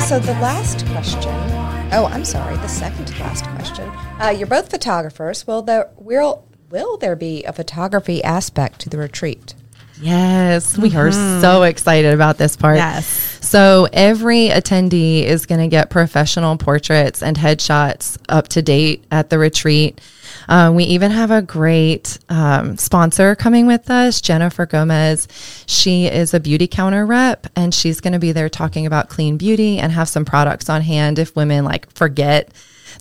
so 0.00 0.18
the 0.18 0.32
last 0.32 0.84
question. 0.88 1.32
Oh, 1.92 2.10
I'm 2.12 2.24
sorry. 2.24 2.56
The 2.56 2.66
second 2.66 3.06
to 3.06 3.22
last 3.22 3.44
question. 3.46 3.88
Uh, 4.20 4.34
you're 4.36 4.48
both 4.48 4.68
photographers. 4.68 5.46
Well, 5.46 5.62
there 5.62 5.90
will 5.96 6.44
will 6.70 6.96
there 6.96 7.16
be 7.16 7.44
a 7.44 7.52
photography 7.52 8.22
aspect 8.22 8.80
to 8.80 8.90
the 8.90 8.98
retreat? 8.98 9.54
Yes, 10.00 10.76
we 10.76 10.94
are 10.96 11.12
so 11.12 11.62
excited 11.62 12.12
about 12.12 12.36
this 12.36 12.56
part. 12.56 12.76
Yes. 12.76 13.06
So 13.42 13.88
every 13.92 14.48
attendee 14.48 15.22
is 15.22 15.46
going 15.46 15.60
to 15.60 15.68
get 15.68 15.88
professional 15.88 16.56
portraits 16.56 17.22
and 17.22 17.36
headshots 17.36 18.18
up 18.28 18.48
to 18.48 18.62
date 18.62 19.04
at 19.10 19.30
the 19.30 19.38
retreat. 19.38 20.00
Uh, 20.48 20.72
we 20.74 20.84
even 20.84 21.10
have 21.10 21.30
a 21.30 21.40
great 21.40 22.18
um, 22.28 22.76
sponsor 22.76 23.34
coming 23.36 23.66
with 23.66 23.88
us, 23.88 24.20
Jennifer 24.20 24.66
Gomez. 24.66 25.28
She 25.66 26.06
is 26.06 26.34
a 26.34 26.40
Beautycounter 26.40 27.06
rep, 27.08 27.46
and 27.54 27.72
she's 27.72 28.00
going 28.00 28.12
to 28.12 28.18
be 28.18 28.32
there 28.32 28.48
talking 28.48 28.86
about 28.86 29.08
clean 29.08 29.36
beauty 29.36 29.78
and 29.78 29.92
have 29.92 30.08
some 30.08 30.24
products 30.24 30.68
on 30.68 30.82
hand 30.82 31.18
if 31.18 31.36
women 31.36 31.64
like 31.64 31.90
forget 31.94 32.50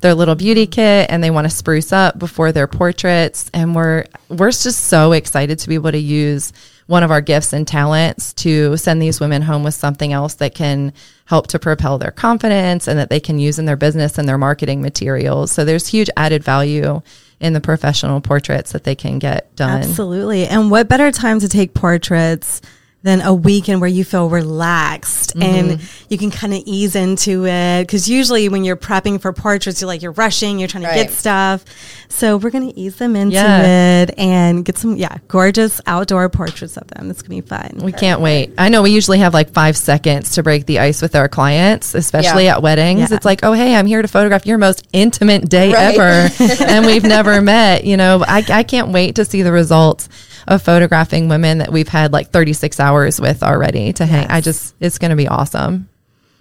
their 0.02 0.14
little 0.14 0.36
beauty 0.36 0.68
kit 0.68 1.08
and 1.10 1.24
they 1.24 1.32
want 1.32 1.46
to 1.46 1.56
spruce 1.56 1.92
up 1.92 2.20
before 2.20 2.52
their 2.52 2.68
portraits. 2.68 3.50
And 3.54 3.76
we're 3.76 4.06
we're 4.30 4.52
just 4.52 4.86
so 4.86 5.12
excited 5.12 5.60
to 5.60 5.70
be 5.70 5.76
able 5.76 5.92
to 5.92 6.00
use 6.00 6.54
one 6.88 7.04
of 7.04 7.12
our 7.12 7.22
gifts 7.22 7.54
and 7.54 7.68
talents 7.68 8.34
to 8.34 8.76
send 8.78 9.02
these 9.02 9.20
women 9.20 9.42
home 9.42 9.64
with 9.64 9.74
something 9.74 10.12
else 10.12 10.36
that 10.36 10.54
can 10.54 10.94
help 11.26 11.48
to 11.48 11.60
propel 11.60 11.98
their 11.98 12.12
confidence 12.12 12.88
and 12.88 13.00
that 13.00 13.10
they 13.10 13.20
can 13.20 13.40
use 13.40 13.58
in 13.58 13.66
their 13.66 13.78
business 13.78 14.18
and 14.18 14.28
their 14.28 14.38
marketing 14.38 14.82
materials. 14.82 15.52
So 15.52 15.64
there's 15.64 15.88
huge 15.88 16.10
added 16.18 16.44
value 16.44 17.02
in 17.40 17.54
the 17.54 17.62
professional 17.62 18.22
portraits 18.22 18.72
that 18.72 18.84
they 18.84 18.96
can 18.96 19.20
get 19.20 19.56
done. 19.56 19.82
Absolutely. 19.82 20.46
And 20.46 20.72
what 20.72 20.88
better 20.88 21.12
time 21.12 21.40
to 21.40 21.50
take 21.50 21.74
portraits 21.74 22.62
than 23.04 23.20
a 23.22 23.34
weekend 23.34 23.82
where 23.82 23.90
you 23.90 24.04
feel 24.06 24.30
relaxed 24.30 25.36
mm-hmm. 25.36 25.44
and 25.44 25.82
you 26.10 26.18
can 26.18 26.32
kind 26.32 26.54
of 26.54 26.62
ease 26.66 26.96
into 26.96 27.46
it? 27.46 27.82
Because 27.84 28.10
usually 28.10 28.48
when 28.50 28.64
you're 28.64 28.78
prepping 28.78 29.22
for 29.22 29.34
portraits, 29.34 29.82
you're 29.82 29.88
like, 29.90 30.02
you're 30.02 30.14
rushing, 30.14 30.58
you're 30.58 30.70
trying 30.70 30.84
to 30.84 30.90
Right. 30.90 31.08
get 31.08 31.12
stuff. 31.12 31.66
So 32.08 32.38
we're 32.38 32.50
going 32.50 32.72
to 32.72 32.80
ease 32.80 32.96
them 32.96 33.16
into 33.16 33.36
Yeah. 33.36 34.02
it 34.04 34.14
and 34.18 34.64
get 34.64 34.78
some, 34.78 34.96
yeah, 34.96 35.18
gorgeous 35.28 35.82
outdoor 35.86 36.30
portraits 36.30 36.78
of 36.78 36.88
them. 36.88 37.10
It's 37.10 37.22
going 37.22 37.42
to 37.42 37.46
be 37.46 37.48
fun. 37.48 37.80
We 37.84 37.92
can't 37.92 38.22
wait. 38.22 38.54
I 38.58 38.70
know 38.70 38.82
we 38.84 38.92
usually 38.92 39.20
have 39.20 39.34
like 39.34 39.52
five 39.52 39.76
seconds 39.76 40.32
to 40.36 40.44
break 40.44 40.66
the 40.66 40.80
ice 40.80 41.02
with 41.02 41.16
our 41.16 41.28
clients, 41.28 41.96
especially 41.96 42.46
Yeah. 42.46 42.56
at 42.56 42.62
weddings. 42.62 43.10
Yeah. 43.10 43.18
It's 43.18 43.26
like, 43.26 43.42
oh, 43.44 43.52
hey, 43.54 43.76
I'm 43.76 43.86
here 43.86 44.02
to 44.02 44.08
photograph 44.08 44.46
your 44.46 44.58
most 44.58 44.88
intimate 44.94 45.50
day 45.50 45.74
Right. 45.74 45.98
ever. 45.98 46.30
and 46.64 46.86
we've 46.86 47.04
never 47.04 47.42
met. 47.42 47.84
You 47.84 47.98
know, 47.98 48.24
I, 48.26 48.46
I 48.48 48.64
can't 48.64 48.90
wait 48.90 49.16
to 49.16 49.26
see 49.26 49.42
the 49.42 49.52
results 49.52 50.08
of 50.48 50.62
photographing 50.62 51.28
women 51.28 51.60
that 51.60 51.72
we've 51.72 51.88
had 51.88 52.14
like 52.14 52.30
36 52.30 52.80
hours 52.80 53.20
with 53.20 53.44
already 53.44 53.94
to 53.94 54.06
hang. 54.06 54.28
I 54.28 54.42
just, 54.42 54.76
it's 54.80 54.98
going 54.98 55.12
to 55.12 55.16
be 55.16 55.28
awesome. 55.28 55.90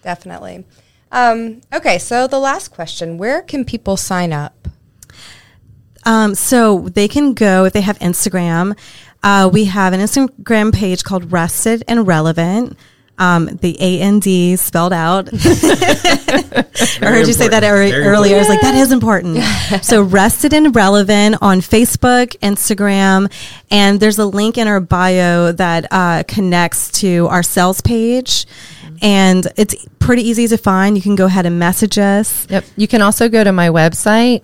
Definitely. 0.03 0.65
Um, 1.13 1.61
okay, 1.73 1.99
so 1.99 2.27
the 2.27 2.39
last 2.39 2.69
question: 2.69 3.19
Where 3.19 3.43
can 3.43 3.65
people 3.65 3.97
sign 3.99 4.33
up? 4.33 4.69
Um, 6.05 6.35
so 6.35 6.89
they 6.89 7.07
can 7.07 7.35
go 7.35 7.67
if 7.67 7.75
they 7.75 7.83
have 7.83 7.99
Instagram. 7.99 8.77
Uh, 9.23 9.49
we 9.53 9.67
have 9.67 9.93
an 9.93 10.01
Instagram 10.01 10.75
page 10.75 11.05
called 11.05 11.31
Rested 11.31 11.85
and 11.87 12.07
Relevant. 12.07 12.77
Um, 13.19 13.47
the 13.61 13.77
A 13.81 14.01
N 14.01 14.19
D 14.21 14.57
spelled 14.57 14.93
out. 14.93 15.29
I 15.33 15.37
heard 17.01 17.27
you 17.27 17.33
say 17.33 17.49
that 17.49 17.63
important. 17.63 17.93
ear- 17.93 18.03
Very 18.03 18.07
earlier. 18.07 18.37
I 18.37 18.39
was 18.39 18.49
like, 18.49 18.61
that 18.63 18.75
is 18.75 18.91
important. 18.93 19.43
so 19.85 20.03
Rested 20.03 20.53
and 20.53 20.75
Relevant 20.75 21.37
on 21.41 21.61
Facebook, 21.61 22.37
Instagram, 22.39 23.31
and 23.71 24.01
there's 24.01 24.19
a 24.19 24.27
link 24.27 24.59
in 24.59 24.67
our 24.67 24.81
bio 24.81 25.53
that 25.53 25.87
uh, 25.91 26.23
connects 26.27 26.91
to 27.01 27.27
our 27.29 27.43
sales 27.43 27.81
page. 27.81 28.47
And 29.03 29.47
it's 29.57 29.75
pretty 29.99 30.23
easy 30.29 30.47
to 30.49 30.57
find. 30.57 30.97
You 30.97 31.03
can 31.03 31.17
go 31.17 31.27
ahead 31.27 31.45
and 31.45 31.59
message 31.59 31.99
us. 31.99 32.47
Yep. 32.49 32.65
You 32.77 32.87
can 32.89 33.03
also 33.03 33.29
go 33.29 33.43
to 33.43 33.53
my 33.53 33.69
website, 33.69 34.43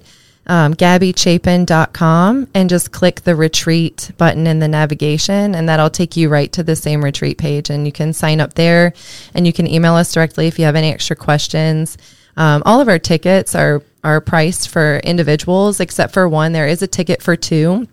um, 0.49 0.75
gabbychapin.com, 0.75 2.49
and 2.55 2.71
just 2.71 2.93
click 2.93 3.23
the 3.23 3.37
retreat 3.37 4.11
button 4.17 4.47
in 4.47 4.59
the 4.59 4.69
navigation, 4.69 5.55
and 5.55 5.69
that'll 5.69 5.91
take 5.91 6.17
you 6.17 6.29
right 6.29 6.51
to 6.53 6.63
the 6.63 6.77
same 6.77 7.05
retreat 7.05 7.39
page. 7.39 7.71
And 7.71 7.87
you 7.87 7.93
can 7.93 8.13
sign 8.13 8.41
up 8.41 8.55
there, 8.55 8.95
and 9.35 9.47
you 9.47 9.53
can 9.53 9.67
email 9.67 9.95
us 9.95 10.13
directly 10.13 10.47
if 10.47 10.59
you 10.59 10.65
have 10.65 10.77
any 10.77 10.93
extra 10.93 11.17
questions. 11.17 11.99
Um, 12.37 12.63
all 12.65 12.81
of 12.81 12.89
our 12.89 12.99
tickets 12.99 13.55
are 13.55 13.83
are 14.05 14.21
priced 14.21 14.69
for 14.69 14.99
individuals, 14.99 15.81
except 15.81 16.15
for 16.15 16.29
one. 16.29 16.53
There 16.53 16.69
is 16.69 16.83
a 16.83 16.87
ticket 16.87 17.21
for 17.23 17.37
two. 17.37 17.89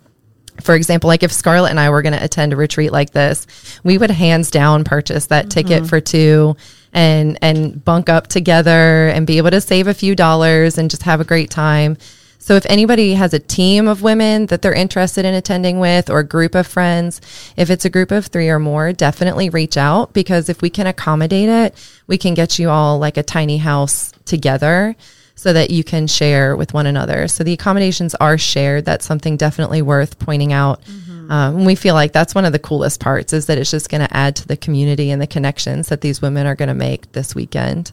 for 0.61 0.75
example, 0.75 1.09
like 1.09 1.23
if 1.23 1.33
Scarlet 1.33 1.69
and 1.71 1.79
I 1.79 1.89
were 1.89 2.01
going 2.01 2.13
to 2.17 2.23
attend 2.23 2.53
a 2.53 2.55
retreat 2.55 2.91
like 2.91 3.11
this, 3.11 3.45
we 3.83 3.97
would 3.97 4.11
hands 4.11 4.49
down 4.49 4.85
purchase 4.85 5.25
that 5.27 5.49
ticket 5.49 5.85
for 5.85 5.99
two 5.99 6.55
and 6.93 7.37
and 7.41 7.83
bunk 7.83 8.07
up 8.07 8.27
together 8.27 9.09
and 9.09 9.27
be 9.27 9.37
able 9.37 9.51
to 9.51 9.59
save 9.59 9.87
a 9.87 9.93
few 9.93 10.15
dollars 10.15 10.77
and 10.77 10.89
just 10.89 11.03
have 11.03 11.19
a 11.19 11.25
great 11.25 11.49
time. 11.49 11.97
So 12.45 12.53
if 12.55 12.65
anybody 12.67 13.15
has 13.15 13.33
a 13.33 13.39
team 13.39 13.87
of 13.87 14.03
women 14.03 14.45
that 14.45 14.61
they're 14.61 14.71
interested 14.71 15.25
in 15.25 15.33
attending 15.33 15.79
with 15.79 16.11
or 16.11 16.19
a 16.19 16.23
group 16.23 16.53
of 16.53 16.67
friends, 16.67 17.19
if 17.57 17.71
it's 17.71 17.85
a 17.85 17.89
group 17.89 18.11
of 18.11 18.27
3 18.27 18.47
or 18.49 18.59
more, 18.59 18.93
definitely 18.93 19.49
reach 19.49 19.77
out 19.77 20.13
because 20.13 20.47
if 20.47 20.61
we 20.61 20.69
can 20.69 20.85
accommodate 20.85 21.49
it, 21.49 21.73
we 22.05 22.19
can 22.19 22.35
get 22.35 22.59
you 22.59 22.69
all 22.69 22.99
like 22.99 23.17
a 23.17 23.23
tiny 23.23 23.57
house 23.57 24.11
together 24.25 24.95
so 25.33 25.53
that 25.53 25.71
you 25.71 25.83
can 25.83 26.05
share 26.05 26.55
with 26.55 26.71
one 26.71 26.85
another. 26.85 27.27
So 27.27 27.43
the 27.43 27.53
accommodations 27.53 28.13
are 28.13 28.37
shared. 28.37 28.85
That's 28.85 29.07
something 29.07 29.37
definitely 29.37 29.81
worth 29.81 30.19
pointing 30.19 30.53
out. 30.53 30.83
Um, 31.31 31.65
we 31.65 31.73
feel 31.73 31.95
like 31.95 32.13
that's 32.13 32.35
one 32.35 32.45
of 32.45 32.53
the 32.53 32.59
coolest 32.59 32.99
parts 32.99 33.33
is 33.33 33.47
that 33.47 33.57
it's 33.57 33.71
just 33.71 33.89
going 33.89 34.07
to 34.07 34.15
add 34.15 34.35
to 34.35 34.47
the 34.47 34.55
community 34.55 35.09
and 35.09 35.19
the 35.19 35.25
connections 35.25 35.87
that 35.87 36.01
these 36.01 36.21
women 36.21 36.45
are 36.45 36.53
going 36.53 36.69
to 36.69 36.75
make 36.75 37.11
this 37.13 37.33
weekend. 37.33 37.91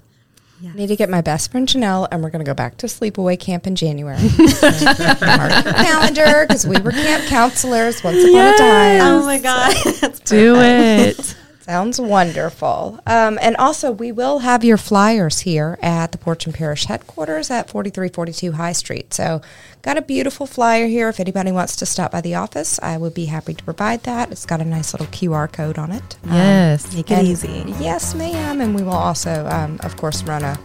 I 0.71 0.75
need 0.75 0.89
to 0.89 0.97
get 0.97 1.11
my 1.11 1.21
best 1.21 1.51
friend 1.51 1.67
Janelle, 1.67 2.07
and 2.11 2.23
we're 2.23 2.31
going 2.31 2.45
to 2.45 2.49
go 2.49 2.55
back 2.55 2.77
to 2.79 2.87
sleepaway 2.87 3.39
camp 3.39 3.67
in 3.67 3.75
January. 3.75 4.19
Mark 4.63 5.65
calendar 5.65 6.47
because 6.47 6.67
we 6.67 6.81
were 6.81 6.93
camp 6.93 7.27
counselors 7.27 8.03
once 8.05 8.23
upon 8.23 8.55
a 8.55 8.57
time. 8.57 9.01
Oh 9.01 9.23
my 9.25 9.39
god. 9.39 9.75
That's 10.01 10.21
Do 10.21 10.55
it. 10.59 11.37
Sounds 11.63 12.01
wonderful. 12.01 12.99
Um, 13.07 13.39
and 13.41 13.57
also, 13.57 13.93
we 13.93 14.11
will 14.11 14.41
have 14.41 14.65
your 14.65 14.77
flyers 14.77 15.41
here 15.41 15.79
at 15.81 16.11
the 16.11 16.19
Porch 16.19 16.45
and 16.45 16.55
Parish 16.55 16.87
headquarters 16.87 17.51
at 17.51 17.71
4342 17.71 18.53
High 18.53 18.73
Street. 18.73 19.15
So, 19.15 19.43
got 19.83 19.97
a 19.97 20.03
beautiful 20.03 20.47
flyer 20.47 20.89
here. 20.89 21.09
If 21.09 21.21
anybody 21.21 21.53
wants 21.53 21.77
to 21.77 21.87
stop 21.87 22.11
by 22.11 22.21
the 22.21 22.35
office, 22.35 22.81
I 22.83 22.97
would 22.97 23.15
be 23.15 23.27
happy 23.27 23.55
to 23.55 23.63
provide 23.63 24.03
that. 24.03 24.33
It's 24.33 24.45
got 24.45 24.61
a 24.61 24.65
nice 24.65 24.93
little 24.93 25.07
QR 25.09 25.51
code 25.53 25.79
on 25.79 25.93
it. 25.93 26.17
Yes. 26.27 26.93
Make 26.95 27.11
it 27.13 27.25
easy. 27.25 27.65
Yes, 27.79 28.15
ma'am. 28.15 28.61
And 28.61 28.75
we 28.75 28.83
will 28.83 28.93
also, 28.93 29.47
um, 29.47 29.79
of 29.85 29.97
course, 29.97 30.25
run 30.25 30.43
a 30.43 30.59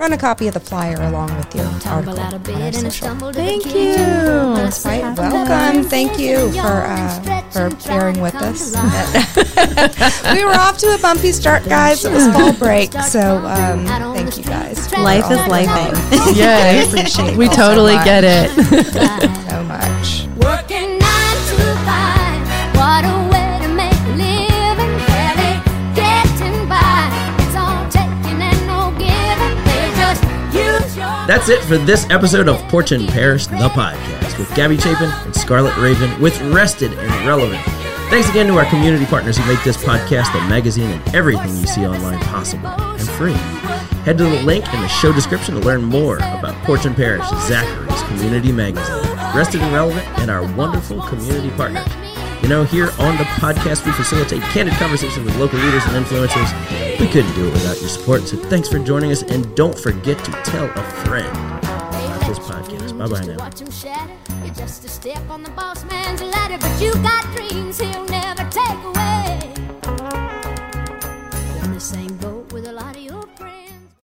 run 0.00 0.12
a 0.14 0.18
copy 0.18 0.48
of 0.48 0.54
the 0.54 0.60
flyer 0.60 0.96
along 1.02 1.36
with 1.36 1.54
your 1.54 1.64
Tumble 1.78 2.18
article 2.18 2.20
out 2.20 2.32
of 2.32 2.48
on 2.48 2.54
our 2.54 2.58
bed 2.58 2.74
and 2.74 2.74
social. 2.74 2.90
stumble 3.06 3.32
to 3.32 3.38
Thank 3.38 3.64
the 3.64 3.68
you. 3.68 3.94
Let's 4.54 4.84
Right, 4.86 5.02
have 5.04 5.18
welcome. 5.18 5.48
lunch. 5.76 5.86
Thank 5.88 6.18
you 6.18 6.50
for 6.52 6.58
uh, 6.86 7.42
for 7.50 7.66
and 7.66 7.84
bearing 7.84 8.20
with 8.20 8.34
us. 8.36 8.74
we 10.34 10.44
were 10.44 10.52
off 10.54 10.78
to 10.78 10.94
a 10.94 10.98
bumpy 10.98 11.32
start, 11.32 11.64
guys. 11.66 12.04
It 12.04 12.12
was 12.12 12.26
fall 12.32 12.52
break, 12.54 12.92
so 12.94 13.38
um, 13.46 13.84
thank 14.14 14.38
you 14.38 14.44
guys. 14.44 14.90
Life 14.94 15.30
is 15.30 15.38
of 15.38 15.46
that. 15.48 15.92
lifing. 15.92 16.36
Yes. 16.36 16.88
appreciate 16.88 17.36
we 17.36 17.46
it 17.46 17.50
so 17.50 17.56
totally 17.56 17.94
get 18.04 18.24
it. 18.24 19.36
That's 31.30 31.48
it 31.48 31.62
for 31.62 31.78
this 31.78 32.10
episode 32.10 32.48
of 32.48 32.58
Porch 32.62 32.90
and 32.90 33.08
Parish, 33.08 33.46
the 33.46 33.54
podcast, 33.54 34.36
with 34.36 34.52
Gabby 34.56 34.76
Chapin 34.76 35.08
and 35.08 35.32
Scarlet 35.32 35.76
Raven 35.76 36.20
with 36.20 36.36
Rested 36.52 36.92
and 36.92 37.24
Relevant. 37.24 37.62
Thanks 38.10 38.28
again 38.28 38.48
to 38.48 38.58
our 38.58 38.64
community 38.64 39.06
partners 39.06 39.36
who 39.36 39.46
make 39.46 39.62
this 39.62 39.76
podcast, 39.76 40.32
the 40.32 40.40
magazine, 40.48 40.90
and 40.90 41.14
everything 41.14 41.56
you 41.58 41.68
see 41.68 41.86
online 41.86 42.18
possible 42.18 42.66
and 42.66 43.08
free. 43.10 43.34
Head 44.02 44.18
to 44.18 44.24
the 44.24 44.42
link 44.42 44.66
in 44.74 44.80
the 44.80 44.88
show 44.88 45.12
description 45.12 45.54
to 45.54 45.60
learn 45.60 45.84
more 45.84 46.16
about 46.16 46.56
Porch 46.64 46.84
and 46.84 46.96
Parish, 46.96 47.24
Zachary's 47.46 48.02
community 48.08 48.50
magazine, 48.50 49.16
Rested 49.32 49.60
and 49.60 49.72
Relevant, 49.72 50.04
and 50.18 50.32
our 50.32 50.42
wonderful 50.56 51.00
community 51.02 51.50
partners. 51.50 51.86
You 52.42 52.48
know, 52.48 52.64
here 52.64 52.90
on 52.98 53.16
the 53.18 53.24
podcast, 53.38 53.84
we 53.84 53.92
facilitate 53.92 54.40
candid 54.52 54.74
conversations 54.74 55.24
with 55.24 55.36
local 55.36 55.58
leaders 55.58 55.84
and 55.86 56.04
influencers. 56.04 56.98
We 56.98 57.06
couldn't 57.06 57.34
do 57.34 57.46
it 57.48 57.52
without 57.52 57.78
your 57.80 57.88
support, 57.90 58.22
so 58.22 58.36
thanks 58.36 58.68
for 58.68 58.78
joining 58.78 59.10
us, 59.12 59.22
and 59.22 59.54
don't 59.54 59.78
forget 59.78 60.18
to 60.24 60.30
tell 60.42 60.64
a 60.64 60.82
friend 61.04 61.28
about 61.28 62.20
this 62.26 62.38
podcast. 62.38 62.98
Bye 62.98 63.06
bye 63.08 63.24
now. 63.26 63.36
Watch 63.36 63.60
'em 63.60 63.70
shatter. 63.70 64.12
You're 64.44 64.54
just 64.54 64.84
a 64.84 64.88
step 64.88 65.22
on 65.30 65.42
the 65.42 65.50
boss 65.50 65.84
man's 65.84 66.22
ladder, 66.22 66.56
but 66.58 66.80
you 66.80 66.92
got 67.02 67.24
dreams 67.36 67.78
he'll 67.78 68.04
never 68.06 68.44
take 68.50 68.84
away. 68.84 68.99